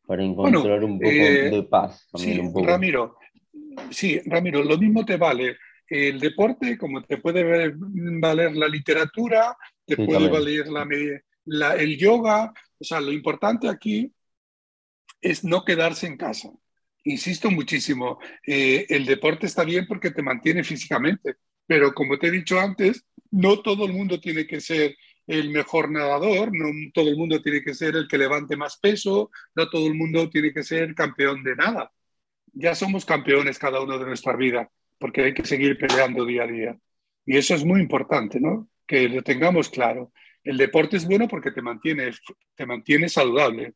para 0.08 0.24
encontrar 0.24 0.86
un 0.86 0.98
poco 0.98 1.12
eh, 1.12 1.50
de 1.50 1.64
paz. 1.64 2.08
sí, 2.16 2.40
Ramiro, 2.56 3.18
sí, 3.90 4.22
Ramiro, 4.26 4.64
lo 4.64 4.78
mismo 4.78 5.04
te 5.04 5.18
vale 5.18 5.58
el 5.90 6.18
deporte 6.22 6.78
como 6.78 7.04
te 7.04 7.18
puede 7.18 7.44
valer 8.22 8.56
la 8.56 8.70
literatura, 8.70 9.54
te 9.86 9.98
puede 9.98 10.30
valer 10.30 10.68
la, 11.44 11.76
el 11.76 11.98
yoga. 11.98 12.54
O 12.80 12.86
sea, 12.86 13.02
lo 13.02 13.12
importante 13.12 13.68
aquí 13.68 14.14
es 15.20 15.44
no 15.44 15.66
quedarse 15.66 16.08
en 16.08 16.16
casa 16.16 16.54
insisto 17.04 17.52
muchísimo, 17.52 18.20
eh, 18.46 18.86
el 18.90 19.06
deporte 19.06 19.46
está 19.46 19.64
bien 19.64 19.86
porque 19.88 20.12
te 20.12 20.22
mantiene 20.22 20.64
físicamente, 20.64 21.36
pero 21.66 21.94
como 21.94 22.18
te 22.18 22.28
he 22.28 22.32
dicho 22.32 22.60
antes, 22.60 23.06
no 23.32 23.62
todo 23.62 23.86
el 23.86 23.94
mundo 23.94 24.20
tiene 24.20 24.46
que 24.46 24.62
ser 24.62 24.96
el 25.28 25.50
mejor 25.50 25.90
nadador, 25.90 26.52
no 26.54 26.68
todo 26.94 27.10
el 27.10 27.18
mundo 27.18 27.42
tiene 27.42 27.64
que 27.64 27.74
ser 27.74 27.96
el 27.96 28.08
que 28.08 28.18
levante 28.18 28.58
más 28.58 28.78
peso, 28.78 29.32
no 29.56 29.70
todo 29.70 29.88
el 29.88 29.96
mundo 29.96 30.30
tiene 30.30 30.54
que 30.54 30.64
ser 30.64 30.94
campeón 30.96 31.44
de 31.44 31.56
nada. 31.56 31.92
Ya 32.54 32.76
somos 32.76 33.06
campeones 33.06 33.58
cada 33.58 33.82
uno 33.82 33.98
de 33.98 34.06
nuestra 34.06 34.36
vida, 34.36 34.70
porque 35.00 35.24
hay 35.24 35.34
que 35.34 35.46
seguir 35.46 35.78
peleando 35.78 36.26
día 36.26 36.44
a 36.44 36.48
día. 36.48 36.78
Y 37.26 37.38
eso 37.38 37.56
es 37.56 37.64
muy 37.64 37.82
importante, 37.82 38.40
¿no? 38.40 38.70
Que 38.86 39.08
lo 39.08 39.24
tengamos 39.24 39.70
claro. 39.70 40.12
El 40.44 40.58
deporte 40.58 40.98
es 40.98 41.06
bueno 41.06 41.28
porque 41.28 41.52
te 41.52 41.62
mantiene, 41.62 42.12
te 42.56 42.66
mantiene 42.66 43.08
saludable, 43.08 43.74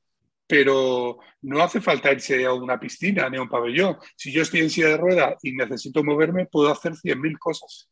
pero 0.48 1.20
no 1.42 1.62
hace 1.62 1.82
falta 1.82 2.12
irse 2.12 2.46
a 2.46 2.54
una 2.54 2.80
piscina 2.80 3.30
ni 3.30 3.38
a 3.38 3.42
un 3.42 3.50
pabellón. 3.50 3.98
Si 4.16 4.32
yo 4.32 4.42
estoy 4.42 4.62
en 4.62 4.70
silla 4.70 4.90
de 4.90 4.98
rueda 4.98 5.38
y 5.44 5.52
necesito 5.52 6.04
moverme, 6.04 6.46
puedo 6.46 6.72
hacer 6.72 6.94
100.000 6.94 7.38
cosas 7.38 7.90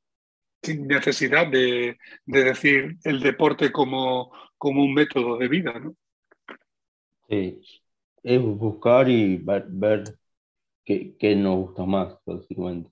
sin 0.66 0.88
necesidad 0.88 1.48
de, 1.48 1.98
decir 2.26 2.98
el 3.04 3.20
deporte 3.20 3.72
como, 3.72 4.32
como 4.58 4.84
un 4.84 4.94
método 4.94 5.38
de 5.38 5.48
vida. 5.48 5.80
¿no? 5.80 5.96
Sí, 7.30 7.62
es 8.24 8.42
buscar 8.42 9.08
y 9.10 9.38
ver, 9.38 10.04
qué, 10.84 11.36
nos 11.36 11.58
gusta 11.58 11.86
más, 11.86 12.18
básicamente. 12.26 12.90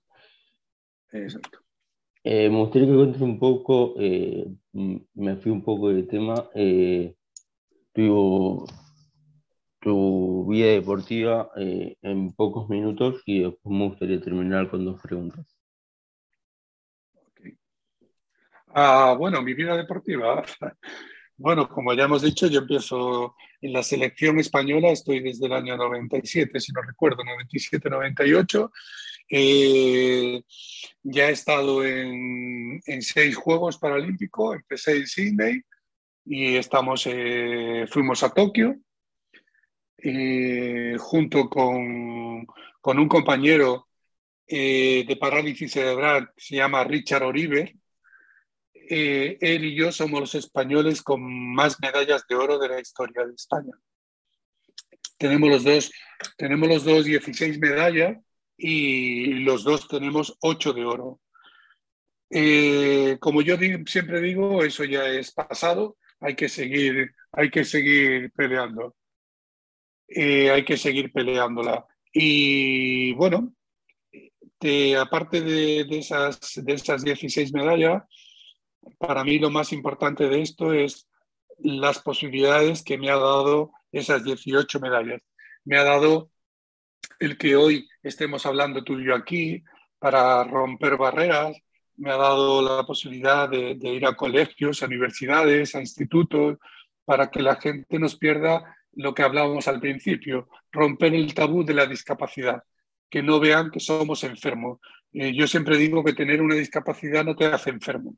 Exacto. 1.12 1.58
Eh, 2.22 2.48
me 2.48 2.58
gustaría 2.58 2.88
que 2.88 2.94
cuentes 2.94 3.20
un 3.20 3.38
poco, 3.38 3.94
eh, 3.98 4.46
me 4.72 5.36
fui 5.36 5.52
un 5.52 5.62
poco 5.62 5.90
del 5.90 6.06
tema, 6.06 6.48
eh, 6.54 7.14
tu 9.84 10.46
vida 10.48 10.68
deportiva 10.68 11.50
eh, 11.56 11.96
en 12.00 12.32
pocos 12.32 12.70
minutos 12.70 13.22
y 13.26 13.42
después 13.42 13.76
me 13.76 13.88
gustaría 13.88 14.18
terminar 14.18 14.70
con 14.70 14.82
dos 14.82 14.98
preguntas. 15.00 15.46
Ah, 18.74 19.14
bueno, 19.16 19.42
mi 19.42 19.54
vida 19.54 19.76
deportiva. 19.76 20.42
Bueno, 21.36 21.68
como 21.68 21.92
ya 21.94 22.04
hemos 22.04 22.22
dicho, 22.22 22.46
yo 22.46 22.60
empiezo 22.60 23.34
en 23.60 23.72
la 23.72 23.82
selección 23.82 24.38
española, 24.38 24.90
estoy 24.90 25.18
desde 25.18 25.46
el 25.46 25.54
año 25.54 25.76
97, 25.76 26.60
si 26.60 26.70
no 26.70 26.80
recuerdo, 26.80 27.24
97-98. 27.24 28.70
Eh, 29.30 30.40
ya 31.02 31.28
he 31.28 31.32
estado 31.32 31.84
en, 31.84 32.80
en, 32.86 33.02
seis 33.02 33.34
Juegos 33.34 33.78
Paralímpicos, 33.78 34.54
empecé 34.54 34.98
en 34.98 35.06
Sydney 35.08 35.60
y 36.24 36.54
estamos, 36.54 37.04
eh, 37.08 37.86
fuimos 37.90 38.22
a 38.22 38.32
Tokio 38.32 38.76
eh, 40.06 40.98
junto 40.98 41.48
con, 41.48 42.46
un 42.98 43.08
compañero 43.08 43.88
eh, 44.46 45.02
de 45.08 45.16
parálisis 45.16 45.72
cerebral 45.72 46.30
se 46.36 46.56
llama 46.56 46.84
Richard 46.84 47.22
Oribe. 47.22 47.78
Eh, 48.74 49.38
él 49.40 49.64
y 49.64 49.74
yo 49.74 49.90
somos 49.92 50.20
los 50.20 50.34
españoles 50.34 51.00
con 51.00 51.22
más 51.54 51.80
medallas 51.80 52.26
de 52.28 52.34
oro 52.34 52.58
de 52.58 52.68
la 52.68 52.80
historia 52.80 53.24
de 53.24 53.32
España. 53.32 53.72
Tenemos 55.16 55.48
los 55.48 55.64
dos, 55.64 55.90
tenemos 56.36 56.68
los 56.68 56.84
dos 56.84 57.06
16 57.06 57.58
medallas 57.58 58.18
y 58.58 59.32
los 59.40 59.64
dos 59.64 59.88
tenemos 59.88 60.36
8 60.40 60.74
de 60.74 60.84
oro. 60.84 61.20
como 63.20 63.40
yo 63.40 63.56
siempre 63.86 64.20
digo, 64.20 64.62
eso 64.64 64.84
ya 64.84 65.06
es 65.06 65.32
pasado, 65.32 65.96
hay 66.20 66.36
que 66.36 66.50
seguir, 66.50 67.14
hay 67.32 67.50
que 67.50 67.64
seguir 67.64 68.30
peleando. 68.32 68.94
Eh, 70.08 70.50
hay 70.50 70.64
que 70.64 70.76
seguir 70.76 71.12
peleándola. 71.12 71.86
Y 72.12 73.12
bueno, 73.14 73.54
aparte 74.98 75.42
de, 75.42 75.86
esas, 75.90 76.38
de 76.56 76.72
esas 76.72 77.04
16 77.04 77.52
medallas, 77.52 78.02
para 78.98 79.24
mí 79.24 79.38
lo 79.38 79.50
más 79.50 79.72
importante 79.72 80.28
de 80.28 80.42
esto 80.42 80.72
es 80.72 81.08
las 81.58 81.98
posibilidades 82.00 82.82
que 82.82 82.98
me 82.98 83.10
ha 83.10 83.16
dado 83.16 83.72
esas 83.92 84.24
18 84.24 84.80
medallas. 84.80 85.22
Me 85.64 85.76
ha 85.76 85.84
dado 85.84 86.30
el 87.18 87.36
que 87.36 87.56
hoy 87.56 87.88
estemos 88.02 88.46
hablando 88.46 88.84
tú 88.84 88.98
y 88.98 89.06
yo 89.06 89.14
aquí 89.14 89.62
para 89.98 90.44
romper 90.44 90.96
barreras, 90.96 91.56
me 91.96 92.10
ha 92.10 92.16
dado 92.16 92.60
la 92.60 92.84
posibilidad 92.84 93.48
de, 93.48 93.76
de 93.76 93.88
ir 93.88 94.06
a 94.06 94.16
colegios, 94.16 94.82
a 94.82 94.86
universidades, 94.86 95.74
a 95.74 95.80
institutos, 95.80 96.58
para 97.04 97.30
que 97.30 97.40
la 97.40 97.56
gente 97.56 97.98
nos 97.98 98.16
pierda 98.16 98.76
lo 98.96 99.14
que 99.14 99.22
hablábamos 99.22 99.68
al 99.68 99.80
principio, 99.80 100.48
romper 100.72 101.14
el 101.14 101.34
tabú 101.34 101.64
de 101.64 101.74
la 101.74 101.86
discapacidad, 101.86 102.62
que 103.10 103.22
no 103.22 103.40
vean 103.40 103.70
que 103.70 103.80
somos 103.80 104.24
enfermos. 104.24 104.80
Eh, 105.12 105.34
yo 105.34 105.46
siempre 105.46 105.76
digo 105.76 106.04
que 106.04 106.12
tener 106.12 106.42
una 106.42 106.54
discapacidad 106.54 107.24
no 107.24 107.36
te 107.36 107.46
hace 107.46 107.70
enfermo. 107.70 108.16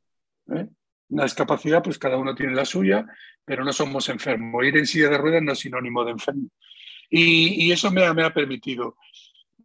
¿eh? 0.53 0.67
Una 1.09 1.23
discapacidad, 1.23 1.83
pues 1.83 1.97
cada 1.97 2.17
uno 2.17 2.35
tiene 2.35 2.53
la 2.53 2.65
suya, 2.65 3.05
pero 3.45 3.63
no 3.63 3.71
somos 3.73 4.09
enfermos. 4.09 4.65
Ir 4.65 4.77
en 4.77 4.87
silla 4.87 5.09
de 5.09 5.17
ruedas 5.17 5.43
no 5.43 5.53
es 5.53 5.59
sinónimo 5.59 6.03
de 6.03 6.11
enfermo. 6.11 6.49
Y, 7.09 7.71
eso 7.71 7.91
me, 7.91 8.11
me, 8.13 8.23
ha 8.23 8.33
permitido. 8.33 8.97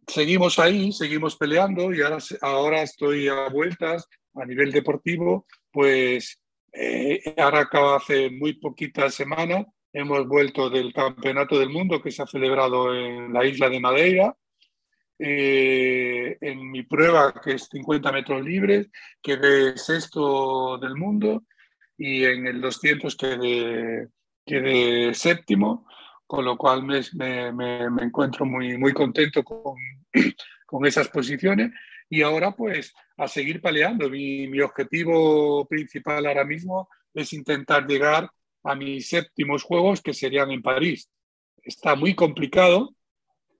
Seguimos 0.07 0.59
ahí, 0.59 0.91
seguimos 0.93 1.35
peleando 1.35 1.93
y 1.93 2.01
ahora, 2.01 2.17
ahora 2.41 2.81
estoy 2.81 3.27
a 3.27 3.49
vueltas 3.49 4.07
a 4.35 4.45
nivel 4.45 4.71
deportivo, 4.71 5.45
pues 5.71 6.39
eh, 6.73 7.21
ahora 7.37 7.61
acaba 7.61 7.97
hace 7.97 8.29
muy 8.29 8.53
poquitas 8.53 9.13
semanas, 9.13 9.65
hemos 9.93 10.27
vuelto 10.27 10.69
del 10.69 10.91
Campeonato 10.91 11.57
del 11.57 11.69
Mundo 11.69 12.01
que 12.01 12.11
se 12.11 12.23
ha 12.23 12.27
celebrado 12.27 12.93
en 12.93 13.31
la 13.31 13.45
isla 13.45 13.69
de 13.69 13.79
Madeira. 13.79 14.35
Eh, 15.19 16.37
en 16.41 16.71
mi 16.71 16.83
prueba, 16.83 17.33
que 17.41 17.53
es 17.53 17.69
50 17.71 18.11
metros 18.11 18.43
libres, 18.43 18.89
quedé 19.21 19.77
sexto 19.77 20.77
del 20.79 20.95
mundo 20.95 21.43
y 21.97 22.25
en 22.25 22.47
el 22.47 22.59
200 22.59 23.15
quedé, 23.15 24.09
quedé 24.45 25.13
séptimo, 25.13 25.87
con 26.25 26.43
lo 26.43 26.57
cual 26.57 26.83
me, 26.83 27.01
me, 27.13 27.89
me 27.89 28.03
encuentro 28.03 28.45
muy, 28.45 28.77
muy 28.77 28.91
contento 28.91 29.43
con, 29.43 29.75
con 30.65 30.85
esas 30.85 31.07
posiciones 31.09 31.71
y 32.09 32.21
ahora 32.21 32.55
pues 32.55 32.93
a 33.17 33.27
seguir 33.27 33.61
peleando. 33.61 34.09
Mi, 34.09 34.47
mi, 34.47 34.59
objetivo 34.61 35.65
principal 35.67 36.25
ahora 36.25 36.45
mismo 36.45 36.89
es 37.13 37.33
intentar 37.33 37.87
llegar 37.87 38.29
a 38.63 38.75
mis 38.75 39.09
séptimos 39.09 39.63
juegos 39.63 40.01
que 40.01 40.13
serían 40.13 40.51
en 40.51 40.61
París. 40.61 41.09
Está 41.61 41.95
muy 41.95 42.15
complicado, 42.15 42.95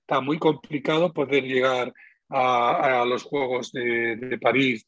está 0.01 0.21
muy 0.21 0.37
complicado 0.39 1.13
poder 1.13 1.43
llegar 1.43 1.93
a, 2.29 3.05
los 3.05 3.23
Juegos 3.23 3.71
de, 3.71 4.15
de 4.15 4.37
París. 4.39 4.87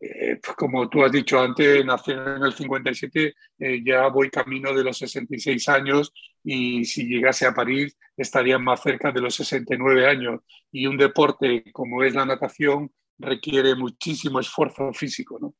Eh, 0.00 0.38
pues, 0.42 0.56
como 0.56 0.88
tú 0.88 1.02
has 1.04 1.12
dicho 1.12 1.40
antes, 1.40 1.84
nací 1.84 2.12
en 2.12 2.42
el 2.42 2.52
57, 2.52 3.34
eh, 3.58 3.82
ya 3.84 4.08
voy 4.08 4.28
camino 4.30 4.74
de 4.74 4.84
los 4.84 4.98
66 4.98 5.68
años 5.68 6.12
y 6.42 6.84
si 6.84 7.06
llegase 7.06 7.46
a 7.46 7.54
París 7.54 7.96
estaría 8.16 8.58
más 8.58 8.82
cerca 8.82 9.12
de 9.12 9.20
los 9.20 9.34
69 9.34 10.06
años. 10.06 10.40
Y 10.70 10.86
un 10.86 10.96
deporte 10.96 11.64
como 11.72 12.02
es 12.02 12.14
la 12.14 12.26
natación 12.26 12.92
requiere 13.18 13.74
muchísimo 13.76 14.40
esfuerzo 14.40 14.92
físico, 14.92 15.38
¿no? 15.40 15.54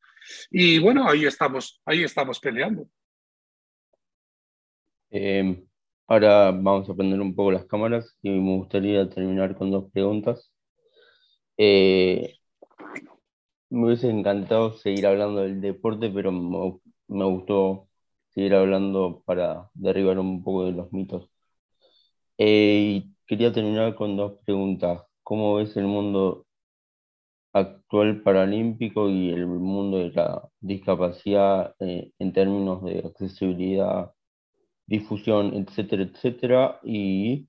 Y 0.49 0.79
bueno, 0.79 1.07
ahí 1.07 1.25
estamos, 1.25 1.81
ahí 1.85 2.03
estamos 2.03 2.39
peleando. 2.39 2.87
Em, 5.17 5.65
ahora 6.07 6.51
vamos 6.51 6.89
a 6.89 6.93
prender 6.93 7.21
un 7.21 7.33
poco 7.35 7.51
las 7.51 7.65
cámaras 7.65 8.17
y 8.21 8.29
me 8.29 8.57
gustaría 8.57 9.09
terminar 9.09 9.55
con 9.55 9.71
dos 9.71 9.89
preguntas. 9.91 10.51
Eh, 11.57 12.37
me 13.69 13.85
hubiese 13.87 14.09
encantado 14.09 14.73
seguir 14.77 15.05
hablando 15.07 15.41
del 15.41 15.61
deporte, 15.61 16.09
pero 16.09 16.31
me, 16.31 16.79
gustó 17.25 17.87
seguir 18.29 18.55
hablando 18.55 19.23
para 19.25 19.69
derribar 19.73 20.19
un 20.19 20.43
poco 20.43 20.65
de 20.65 20.71
los 20.73 20.91
mitos. 20.93 21.29
Eh, 22.37 23.03
y 23.07 23.15
quería 23.27 23.51
terminar 23.53 23.95
con 23.95 24.15
dos 24.17 24.39
preguntas. 24.45 25.03
¿Cómo 25.23 25.55
ves 25.55 25.75
el 25.77 25.85
mundo 25.85 26.45
actual 27.53 28.21
paralímpico 28.21 29.09
y 29.09 29.31
el 29.31 29.47
mundo 29.47 29.97
de 29.99 30.11
la 30.11 30.49
discapacidad 30.59 31.75
eh, 31.79 32.11
en 32.19 32.33
términos 32.33 32.83
de 32.83 32.99
accesibilidad, 32.99 34.11
difusión, 34.85 35.53
etcétera, 35.53 36.03
etcétera, 36.03 36.79
y 36.83 37.47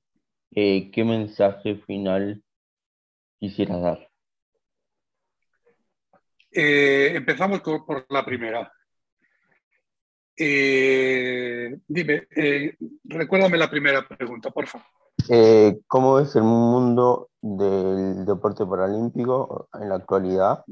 eh, 0.53 0.91
qué 0.91 1.05
mensaje 1.05 1.77
final 1.87 2.43
quisieras 3.39 3.83
dar. 3.83 4.11
Eh, 6.51 7.13
empezamos 7.15 7.61
por 7.61 8.07
la 8.09 8.25
primera. 8.25 8.73
dime, 10.37 12.27
recuérdame 13.05 13.59
la 13.59 13.71
primera 13.71 14.07
pregunta, 14.07 14.51
por 14.51 14.67
favor. 14.67 14.87
Eh, 15.29 15.81
¿Cómo 15.89 16.21
es 16.21 16.37
el 16.37 16.45
mundo 16.45 17.31
del 17.41 18.25
deporte 18.25 18.65
paralímpico 18.65 19.69
en 19.75 19.89
la 19.89 19.97
actualidad? 19.97 20.65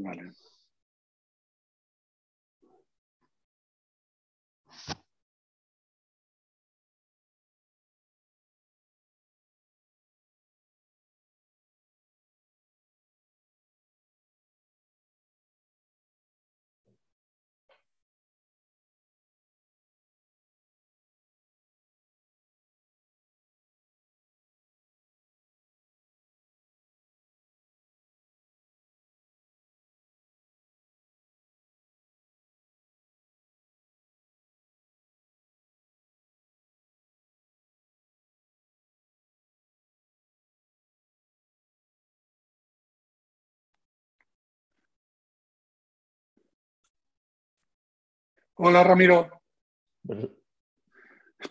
Hola, 48.57 48.85
Ramiro. 48.85 49.43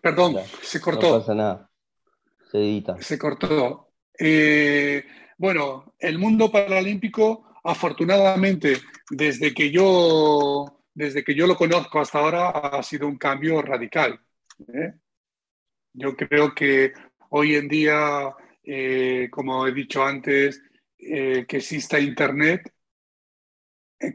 Perdón, 0.02 0.38
se 0.62 0.80
cortó. 0.80 1.12
No 1.12 1.20
pasa 1.20 1.36
nada. 1.36 1.70
Se 2.50 2.58
edita. 2.60 3.02
Se 3.02 3.18
cortó. 3.18 3.90
Eh, 4.18 5.04
bueno, 5.38 5.96
el 6.00 6.18
mundo 6.18 6.50
paralímpico, 6.50 7.58
afortunadamente, 7.64 8.78
desde 9.10 9.54
que 9.54 9.70
yo, 9.70 10.80
desde 10.94 11.26
que 11.26 11.36
yo 11.36 11.46
lo 11.46 11.58
conozco 11.58 12.00
hasta 12.00 12.20
ahora, 12.20 12.50
ha 12.50 12.82
sido 12.84 13.06
un 13.06 13.18
cambio 13.18 13.62
radical. 13.62 14.22
¿eh? 14.74 14.94
Yo 15.92 16.16
creo 16.16 16.56
que 16.56 16.94
hoy 17.32 17.56
en 17.56 17.68
día, 17.68 18.34
eh, 18.64 19.28
como 19.30 19.68
he 19.68 19.74
dicho 19.74 20.06
antes, 20.06 20.62
que 20.98 21.46
exista 21.50 22.00
Internet 22.00 22.72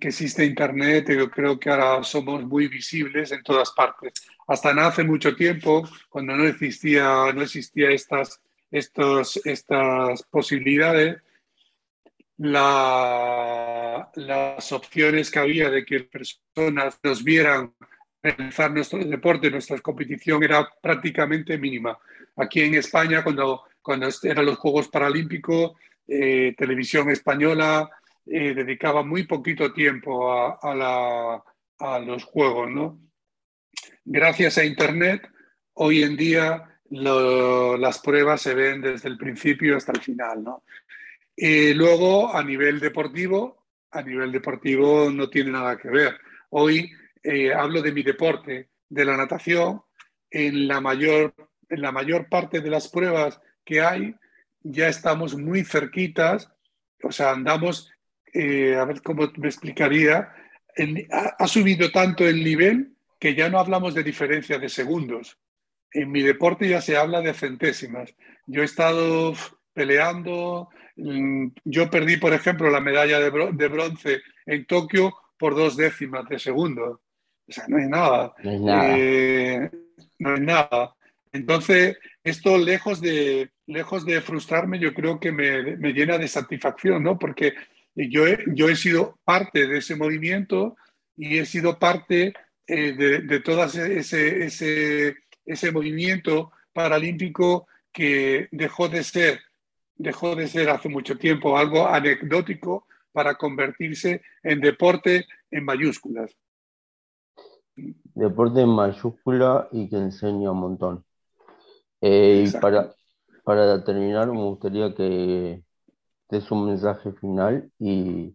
que 0.01 0.09
existe 0.09 0.45
Internet, 0.45 1.11
yo 1.11 1.31
creo 1.31 1.59
que 1.59 1.71
ahora 1.71 2.03
somos 2.03 2.45
muy 2.45 2.69
visibles 2.69 3.33
en 3.33 3.43
todas 3.43 3.73
partes. 3.73 4.13
Hasta 4.47 4.75
no 4.75 4.83
hace 4.83 5.05
mucho 5.05 5.35
tiempo, 5.35 5.89
cuando 6.09 6.37
no 6.37 6.45
existía, 6.45 7.33
no 7.35 7.43
existía 7.43 7.91
estas, 7.91 8.41
estos, 8.71 9.41
estas 9.45 10.23
posibilidades, 10.25 11.23
la, 12.39 14.11
las 14.15 14.73
opciones 14.73 15.31
que 15.31 15.39
había 15.39 15.71
de 15.71 15.85
que 15.85 16.01
personas 16.01 16.99
nos 17.03 17.25
vieran 17.25 17.75
realizar 18.23 18.71
nuestro 18.71 19.05
deporte, 19.05 19.51
nuestra 19.51 19.79
competición 19.81 20.43
era 20.43 20.69
prácticamente 20.81 21.59
mínima. 21.59 21.99
Aquí 22.37 22.61
en 22.61 22.75
España, 22.75 23.25
cuando, 23.25 23.65
cuando 23.83 24.09
eran 24.23 24.47
los 24.47 24.59
Juegos 24.59 24.89
Paralímpicos, 24.89 25.73
eh, 26.07 26.55
Televisión 26.57 27.11
Española, 27.11 27.91
eh, 28.31 28.55
dedicaba 28.55 29.03
muy 29.03 29.25
poquito 29.25 29.73
tiempo 29.73 30.31
a, 30.31 31.43
los 32.05 32.25
juegos. 32.25 32.71
¿no? 32.71 33.01
Gracias 34.05 34.59
a 34.59 34.65
Internet, 34.65 35.29
hoy 35.75 36.03
en 36.03 36.17
día 36.17 36.65
las 36.91 37.99
pruebas 38.01 38.41
se 38.41 38.55
ven 38.55 38.81
desde 38.81 39.09
el 39.09 39.17
principio 39.17 39.77
hasta 39.77 39.93
el 39.93 40.01
final. 40.01 40.43
¿no? 40.43 40.65
Y 41.37 41.73
luego, 41.75 42.35
a 42.35 42.43
nivel 42.43 42.81
deportivo, 42.81 43.67
a 43.91 44.03
nivel 44.03 44.33
deportivo 44.33 45.11
no 45.11 45.31
tiene 45.31 45.53
nada 45.53 45.79
que 45.79 45.89
ver. 45.89 46.19
Hoy 46.51 46.91
eh, 47.23 47.53
hablo 47.53 47.81
de 47.81 47.93
mi 47.93 48.03
deporte, 48.03 48.71
de 48.89 49.05
la 49.05 49.17
natación. 49.17 49.83
En 50.31 50.69
la, 50.69 50.81
mayor, 50.83 51.35
en 51.71 51.81
la 51.81 51.91
mayor 51.91 52.29
parte 52.29 52.61
de 52.61 52.69
las 52.69 52.89
pruebas 52.89 53.41
que 53.65 53.81
hay, 53.81 54.15
ya 54.61 54.89
estamos 54.89 55.37
muy 55.37 55.65
cerquitas, 55.65 56.53
o 57.03 57.11
sea, 57.11 57.31
andamos 57.31 57.91
eh, 58.33 58.77
a 58.77 58.85
ver 58.85 59.03
cómo 59.03 59.31
me 59.37 59.49
explicaría, 59.49 60.33
ha, 61.39 61.49
subido 61.49 61.91
tanto 61.91 62.27
el 62.27 62.43
nivel 62.45 62.93
que 63.19 63.35
ya 63.35 63.49
no 63.49 63.59
hablamos 63.59 63.95
de 63.95 64.03
diferencia 64.03 64.59
de 64.59 64.69
segundos. 64.69 65.39
En 65.93 66.11
mi 66.11 66.23
deporte 66.23 66.69
ya 66.69 66.81
se 66.81 66.97
habla 66.97 67.21
de 67.21 67.35
centésimas. 67.35 68.15
Yo 68.47 68.63
he 68.63 68.65
estado 68.65 69.35
peleando, 69.73 70.69
mm, 70.97 71.49
yo 71.65 71.91
perdí, 71.91 72.17
por 72.17 72.33
ejemplo, 72.33 72.71
la 72.71 72.81
medalla 72.81 73.19
de, 73.19 73.31
bronce 73.69 74.21
en 74.47 74.67
Tokio 74.67 75.15
por 75.39 75.55
dos 75.55 75.77
décimas 75.77 76.29
de 76.29 76.39
segundo. 76.39 77.01
O 77.49 77.53
sea, 77.53 77.65
no 77.69 77.79
hay 77.79 77.89
nada. 77.89 78.35
No 78.43 78.51
hay 78.51 78.61
nada. 78.61 78.99
Eh, 78.99 79.71
no 80.19 80.35
hay 80.35 80.41
nada. 80.41 80.95
Entonces, 81.33 81.99
esto 82.23 82.59
lejos 82.59 83.01
de, 83.01 83.51
lejos 83.67 84.05
de 84.05 84.21
frustrarme, 84.21 84.79
yo 84.79 84.95
creo 84.95 85.19
que 85.19 85.33
me, 85.33 85.77
me 85.77 85.93
llena 85.93 86.19
de 86.19 86.29
satisfacción, 86.29 87.03
¿no? 87.03 87.19
Porque 87.19 87.55
yo 88.07 88.27
he, 88.27 88.45
yo 88.55 88.69
he 88.69 88.77
sido 88.77 89.19
parte 89.25 89.67
de 89.67 89.79
ese 89.79 89.97
movimiento 89.97 90.77
y 91.17 91.39
he 91.39 91.47
sido 91.47 91.79
parte 91.79 92.35
eh, 92.67 92.93
de, 92.93 93.21
de 93.21 93.41
todo 93.41 93.65
ese, 93.65 94.45
ese, 94.45 95.17
ese 95.45 95.73
movimiento 95.73 96.53
paralímpico 96.73 97.67
que 97.93 98.49
dejó 98.53 98.89
de 98.89 99.03
ser 99.03 99.41
dejó 99.99 100.37
de 100.37 100.47
ser 100.47 100.71
hace 100.71 100.89
mucho 100.89 101.19
tiempo 101.19 101.59
algo 101.59 101.87
anecdótico 101.87 102.87
para 103.13 103.35
convertirse 103.35 104.23
en 104.43 104.61
deporte 104.61 105.27
en 105.51 105.65
mayúsculas. 105.65 106.37
Deporte 107.75 108.61
en 108.61 108.69
mayúscula 108.69 109.69
y 109.73 109.89
que 109.89 109.97
enseña 109.97 110.53
un 110.53 110.61
montón. 110.61 111.05
Eh, 112.01 112.45
y 112.47 112.59
para, 112.59 112.93
para 113.43 113.83
terminar, 113.83 114.29
me 114.29 114.43
gustaría 114.43 114.95
que 114.95 115.65
des 116.29 116.51
un 116.51 116.67
mensaje 116.67 117.13
final 117.13 117.71
y 117.79 118.35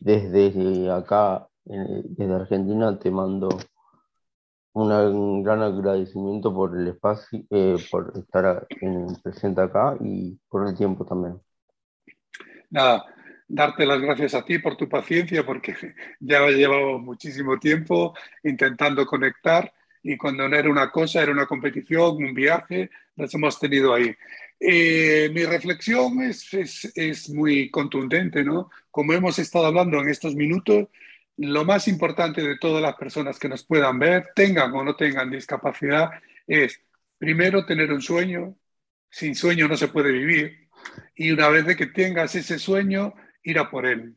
desde 0.00 0.90
acá, 0.90 1.48
desde 1.64 2.34
Argentina, 2.34 2.98
te 2.98 3.10
mando 3.10 3.48
un 4.72 5.42
gran 5.42 5.62
agradecimiento 5.62 6.54
por 6.54 6.78
el 6.78 6.88
espacio, 6.88 7.42
eh, 7.50 7.76
por 7.90 8.12
estar 8.16 8.66
en, 8.80 9.14
presente 9.22 9.60
acá 9.60 9.96
y 10.00 10.38
por 10.48 10.66
el 10.66 10.76
tiempo 10.76 11.04
también. 11.04 11.40
Nada, 12.70 13.04
darte 13.48 13.84
las 13.84 14.00
gracias 14.00 14.34
a 14.34 14.44
ti 14.44 14.58
por 14.58 14.76
tu 14.76 14.88
paciencia, 14.88 15.44
porque 15.44 15.74
ya 16.20 16.46
llevado 16.48 16.98
muchísimo 16.98 17.58
tiempo 17.58 18.14
intentando 18.44 19.04
conectar 19.04 19.72
y 20.02 20.16
cuando 20.16 20.48
no 20.48 20.56
era 20.56 20.70
una 20.70 20.90
cosa, 20.90 21.22
era 21.22 21.32
una 21.32 21.46
competición, 21.46 22.16
un 22.24 22.32
viaje, 22.32 22.90
las 23.16 23.34
hemos 23.34 23.58
tenido 23.58 23.92
ahí. 23.92 24.14
Eh, 24.60 25.30
mi 25.32 25.44
reflexión 25.44 26.20
es, 26.22 26.52
es, 26.52 26.92
es 26.94 27.30
muy 27.30 27.70
contundente, 27.70 28.44
¿no? 28.44 28.70
Como 28.90 29.14
hemos 29.14 29.38
estado 29.38 29.66
hablando 29.66 29.98
en 30.00 30.08
estos 30.10 30.34
minutos, 30.34 30.88
lo 31.38 31.64
más 31.64 31.88
importante 31.88 32.42
de 32.42 32.58
todas 32.58 32.82
las 32.82 32.96
personas 32.96 33.38
que 33.38 33.48
nos 33.48 33.64
puedan 33.64 33.98
ver, 33.98 34.28
tengan 34.34 34.72
o 34.74 34.84
no 34.84 34.94
tengan 34.96 35.30
discapacidad, 35.30 36.10
es 36.46 36.82
primero 37.16 37.64
tener 37.64 37.90
un 37.92 38.02
sueño. 38.02 38.56
Sin 39.08 39.34
sueño 39.34 39.66
no 39.66 39.76
se 39.76 39.88
puede 39.88 40.12
vivir. 40.12 40.68
Y 41.14 41.30
una 41.32 41.48
vez 41.48 41.66
de 41.66 41.76
que 41.76 41.86
tengas 41.86 42.34
ese 42.34 42.58
sueño, 42.58 43.14
ir 43.42 43.58
a 43.58 43.70
por 43.70 43.86
él. 43.86 44.16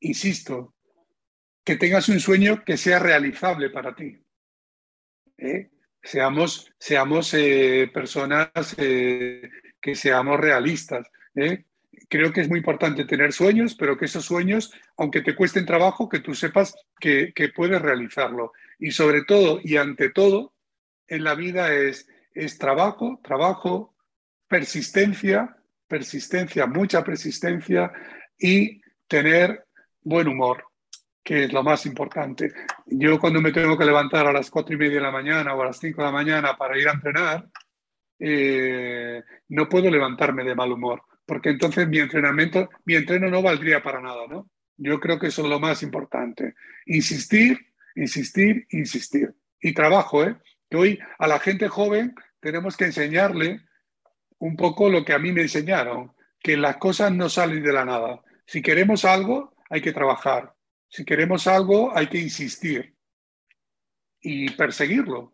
Insisto, 0.00 0.74
que 1.62 1.76
tengas 1.76 2.08
un 2.08 2.18
sueño 2.18 2.64
que 2.64 2.78
sea 2.78 2.98
realizable 2.98 3.68
para 3.68 3.94
ti. 3.94 4.18
¿Eh? 5.36 5.70
Seamos, 6.02 6.72
seamos 6.78 7.34
eh, 7.34 7.90
personas 7.92 8.50
eh, 8.78 9.50
que 9.80 9.94
seamos 9.94 10.38
realistas 10.38 11.06
creo 12.08 12.32
que 12.32 12.40
es 12.40 12.48
muy 12.48 12.58
importante 12.58 13.04
tener 13.04 13.32
sueños, 13.32 13.74
pero 13.74 13.96
que 13.96 14.06
esos 14.06 14.24
sueños, 14.24 14.72
aunque 14.96 15.20
te 15.20 15.34
cuesten 15.34 15.66
trabajo, 15.66 16.08
que 16.08 16.20
tú 16.20 16.34
sepas 16.34 16.74
que, 16.98 17.32
puedes 17.54 17.80
realizarlo. 17.80 18.52
Y 18.78 18.90
sobre 18.92 19.24
todo 19.24 19.60
y 19.62 19.76
ante 19.76 20.10
todo, 20.10 20.54
en 21.06 21.24
la 21.24 21.34
vida 21.34 21.72
es, 21.72 22.08
es 22.32 22.58
trabajo, 22.58 23.20
trabajo, 23.22 23.94
persistencia, 24.46 25.56
persistencia, 25.86 26.66
mucha 26.66 27.04
persistencia 27.04 27.92
y 28.38 28.80
tener 29.06 29.64
buen 30.02 30.28
humor, 30.28 30.64
que 31.28 31.44
es 31.44 31.52
lo 31.52 31.62
más 31.62 31.84
importante. 31.84 32.52
Yo 32.86 33.18
cuando 33.18 33.42
me 33.42 33.52
tengo 33.52 33.76
que 33.76 33.84
levantar 33.84 34.26
a 34.26 34.32
las 34.32 34.50
cuatro 34.50 34.74
y 34.74 34.78
media 34.78 34.94
de 34.94 35.02
la 35.02 35.10
mañana 35.10 35.54
o 35.54 35.60
a 35.60 35.66
las 35.66 35.78
cinco 35.78 36.00
de 36.00 36.06
la 36.06 36.12
mañana 36.12 36.56
para 36.56 36.78
ir 36.78 36.88
a 36.88 36.92
entrenar, 36.92 37.46
eh, 38.18 39.22
no 39.48 39.68
puedo 39.68 39.90
levantarme 39.90 40.42
de 40.42 40.54
mal 40.54 40.72
humor 40.72 41.02
porque 41.28 41.50
entonces 41.50 41.86
mi 41.86 41.98
entrenamiento, 41.98 42.70
mi 42.86 42.94
entreno 42.94 43.28
no 43.28 43.42
valdría 43.42 43.82
para 43.82 44.00
nada, 44.00 44.26
¿no? 44.26 44.50
Yo 44.78 44.98
creo 44.98 45.18
que 45.18 45.26
eso 45.26 45.42
es 45.42 45.48
lo 45.48 45.60
más 45.60 45.82
importante. 45.82 46.54
Insistir, 46.86 47.58
insistir, 47.94 48.66
insistir. 48.70 49.34
Y 49.60 49.74
trabajo, 49.74 50.24
¿eh? 50.24 50.36
Que 50.70 50.78
hoy 50.78 50.98
a 51.18 51.28
la 51.28 51.38
gente 51.38 51.68
joven 51.68 52.14
tenemos 52.40 52.78
que 52.78 52.86
enseñarle 52.86 53.60
un 54.38 54.56
poco 54.56 54.88
lo 54.88 55.04
que 55.04 55.12
a 55.12 55.18
mí 55.18 55.30
me 55.32 55.42
enseñaron, 55.42 56.14
que 56.40 56.56
las 56.56 56.78
cosas 56.78 57.12
no 57.12 57.28
salen 57.28 57.62
de 57.62 57.74
la 57.74 57.84
nada. 57.84 58.22
Si 58.46 58.62
queremos 58.62 59.04
algo, 59.04 59.54
hay 59.68 59.82
que 59.82 59.92
trabajar. 59.92 60.54
Si 60.88 61.04
queremos 61.04 61.46
algo, 61.46 61.94
hay 61.94 62.08
que 62.08 62.18
insistir 62.18 62.96
y 64.20 64.50
perseguirlo. 64.50 65.32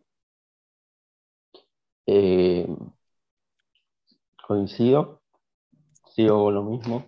Eh, 2.06 2.66
coincido 4.46 5.22
sigo 6.14 6.50
lo 6.50 6.62
mismo. 6.62 7.06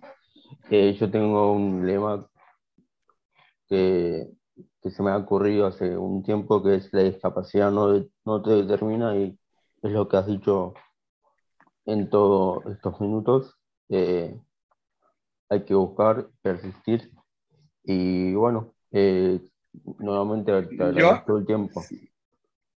Eh, 0.69 0.95
yo 0.99 1.09
tengo 1.09 1.53
un 1.53 1.85
lema 1.85 2.29
que, 3.67 4.27
se 4.83 5.03
me 5.03 5.11
ha 5.11 5.17
ocurrido 5.17 5.67
hace 5.67 5.97
un 5.97 6.23
tiempo, 6.23 6.63
que 6.63 6.75
es 6.75 6.89
la 6.93 7.03
discapacidad 7.03 7.71
no, 7.71 8.05
no 8.25 8.41
te 8.41 8.51
determina 8.51 9.17
y 9.17 9.37
es 9.81 9.91
lo 9.91 10.07
que 10.07 10.17
has 10.17 10.27
dicho 10.27 10.73
en 11.85 12.09
todos 12.09 12.65
estos 12.67 12.99
minutos. 13.01 13.57
Eh, 13.89 14.39
hay 15.49 15.65
que 15.65 15.73
buscar, 15.73 16.29
persistir 16.41 17.11
y 17.87 18.33
bueno, 18.33 18.75
eh, 18.91 19.39
nuevamente 19.99 20.51
todo 21.25 21.37
el 21.37 21.45
tiempo. 21.45 21.83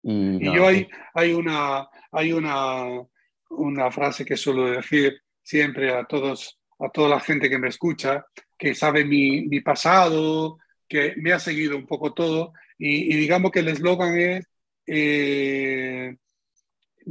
Y, 0.04 0.54
yo 0.54 0.68
hay, 0.68 0.88
hay, 1.14 1.34
una, 1.34 1.88
hay 2.12 2.34
una, 2.34 3.02
una 3.50 3.92
frase 3.92 4.26
que 4.26 4.36
suelo 4.36 4.70
decir 4.70 5.22
siempre 5.42 5.94
a 5.94 6.04
todos, 6.04 6.60
a 6.80 6.90
toda 6.90 7.08
la 7.08 7.20
gente 7.22 7.50
que 7.50 7.58
me 7.58 7.70
escucha, 7.70 8.26
que 8.58 8.76
sabe 8.76 9.06
mi, 9.06 9.48
mi 9.48 9.62
pasado, 9.62 10.58
que 10.90 11.14
me 11.18 11.32
ha 11.32 11.40
seguido 11.40 11.78
un 11.78 11.88
poco 11.88 12.14
todo, 12.14 12.52
y, 12.78 13.16
digamos 13.16 13.52
que 13.52 13.60
el 13.60 13.70
eslogan 13.70 14.18
es, 14.20 14.46
eh, 14.88 16.18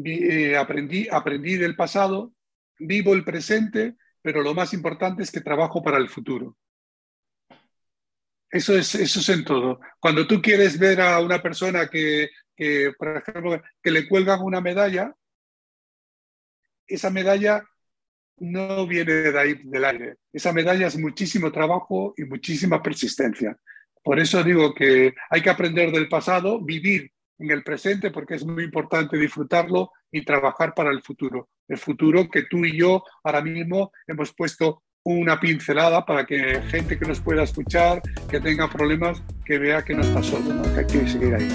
eh, 0.04 0.56
aprendí, 0.56 1.08
aprendí 1.10 1.56
del 1.56 1.76
pasado, 1.76 2.32
vivo 2.78 3.14
el 3.14 3.24
presente, 3.24 3.94
pero 4.20 4.42
lo 4.42 4.52
más 4.52 4.74
importante 4.74 5.22
es 5.22 5.30
que 5.30 5.40
trabajo 5.40 5.82
para 5.82 5.96
el 5.96 6.10
futuro. 6.10 6.56
Eso 8.50 8.76
es, 8.76 8.94
eso 8.94 9.20
es 9.20 9.28
en 9.28 9.44
todo. 9.44 9.80
Cuando 10.00 10.26
tú 10.26 10.40
quieres 10.40 10.78
ver 10.78 11.00
a 11.00 11.20
una 11.20 11.42
persona 11.42 11.88
que, 11.88 12.30
que, 12.56 12.92
por 12.98 13.16
ejemplo, 13.16 13.62
que 13.82 13.90
le 13.90 14.08
cuelgan 14.08 14.40
una 14.42 14.60
medalla, 14.60 15.14
esa 16.86 17.10
medalla 17.10 17.64
no 18.38 18.86
viene 18.86 19.12
de 19.12 19.38
ahí 19.38 19.54
del 19.64 19.84
aire. 19.84 20.16
Esa 20.32 20.52
medalla 20.52 20.86
es 20.86 20.98
muchísimo 20.98 21.50
trabajo 21.50 22.14
y 22.16 22.24
muchísima 22.24 22.82
persistencia. 22.82 23.56
Por 24.02 24.20
eso 24.20 24.42
digo 24.44 24.74
que 24.74 25.14
hay 25.30 25.42
que 25.42 25.50
aprender 25.50 25.90
del 25.90 26.08
pasado, 26.08 26.62
vivir 26.62 27.10
en 27.38 27.50
el 27.50 27.62
presente, 27.62 28.10
porque 28.10 28.34
es 28.34 28.44
muy 28.46 28.64
importante 28.64 29.18
disfrutarlo 29.18 29.90
y 30.10 30.24
trabajar 30.24 30.74
para 30.74 30.90
el 30.90 31.02
futuro. 31.02 31.48
El 31.68 31.78
futuro 31.78 32.28
que 32.28 32.44
tú 32.44 32.64
y 32.64 32.78
yo 32.78 33.02
ahora 33.24 33.42
mismo 33.42 33.92
hemos 34.06 34.32
puesto 34.34 34.84
una 35.06 35.38
pincelada 35.38 36.04
para 36.04 36.26
que 36.26 36.60
gente 36.68 36.98
que 36.98 37.06
nos 37.06 37.20
pueda 37.20 37.44
escuchar, 37.44 38.02
que 38.28 38.40
tenga 38.40 38.68
problemas, 38.68 39.22
que 39.44 39.56
vea 39.56 39.82
que 39.82 39.94
no 39.94 40.02
está 40.02 40.20
solo, 40.20 40.62
que 40.74 40.80
hay 40.80 40.86
que 40.86 41.08
seguir 41.08 41.32
ahí. 41.32 41.48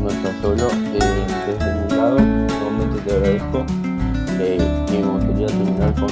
no 0.00 0.08
está 0.08 0.40
solo. 0.40 0.68
Eh, 0.70 1.26
desde 1.46 1.74
mi 1.82 1.90
lado, 1.94 2.16
realmente 2.16 3.00
te 3.04 3.12
agradezco 3.12 3.66
eh, 4.40 4.58
me 4.90 5.02
gustaría 5.02 5.46
terminar 5.46 5.94
con, 5.94 6.08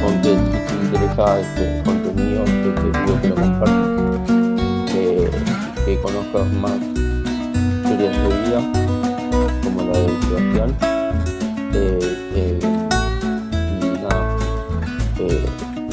con 0.00 0.20
que 0.22 0.30
si 0.30 0.44
te 0.68 0.74
interesa 0.84 1.40
este 1.40 1.82
contenido, 1.84 2.44
que 2.44 2.52
te 2.52 2.88
pido 2.98 3.20
que 3.20 3.28
lo 3.28 3.34
compartas, 3.34 4.30
que, 4.92 5.98
conozcas 6.02 6.48
más 6.54 6.78
historias 7.82 8.16
de 8.16 8.28
vida, 8.44 8.60
como 9.62 9.82
la 9.82 9.98
de 9.98 10.08
Sebastián. 10.22 10.92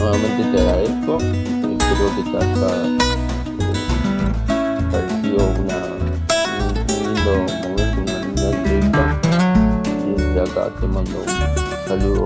Nuevamente 0.10 0.44
te 0.52 0.58
agradezco, 0.62 1.18
espero 1.20 2.06
que 2.16 2.24
te 2.24 2.38
haya 2.38 2.70
parecido 4.92 5.42
una, 5.60 5.80
un 6.98 7.14
lindo 10.18 10.42
acá 10.42 10.64
te 10.80 10.86
mando 10.88 11.16
un 11.20 11.26
saludo 11.88 12.26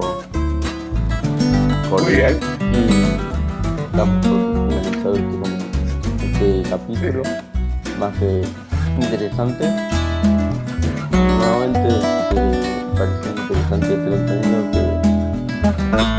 cordial. 1.89 2.35
Y 2.71 2.73
damos 3.97 4.25
por 4.25 4.37
finalizado 4.69 5.15
este, 5.15 6.25
este 6.25 6.69
capítulo 6.69 7.23
más 7.99 8.17
que 8.17 8.43
interesante. 8.97 9.63
Nuevamente 11.11 11.89
te 12.29 12.41
parece 12.97 13.29
interesante 13.41 13.91
este 13.93 14.09
contenido 14.09 14.59
que 14.71 14.83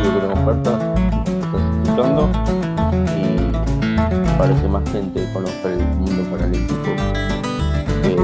pido 0.03 0.11
que 0.15 0.21
lo 0.21 0.29
compartas, 0.35 0.79
y 1.95 3.53
para 4.37 4.53
que 4.61 4.67
más 4.67 4.83
gente 4.91 5.29
conozca 5.33 5.69
el 5.69 5.79
mundo 5.97 6.25
paralímpico 6.29 6.83
que 8.03 8.11
es 8.11 8.19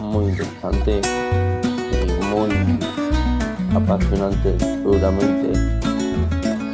muy, 0.00 0.22
muy 0.22 0.24
interesante 0.30 1.02
y 1.92 2.24
muy 2.34 2.50
apasionante. 3.74 4.58
Seguramente 4.58 5.52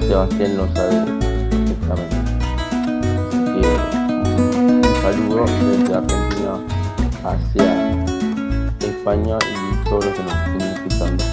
Sebastián 0.06 0.56
lo 0.56 0.72
sabe 0.72 1.02
perfectamente. 1.50 2.16
un 4.30 4.82
saludo 5.02 5.44
desde 5.46 5.94
Argentina 5.94 6.54
hacia 7.24 7.68
España 8.78 9.36
y 9.40 9.88
todos 9.88 10.04
los 10.04 10.14
que 10.14 10.22
nos 10.22 10.34
estén 10.34 10.62
escuchando. 10.62 11.23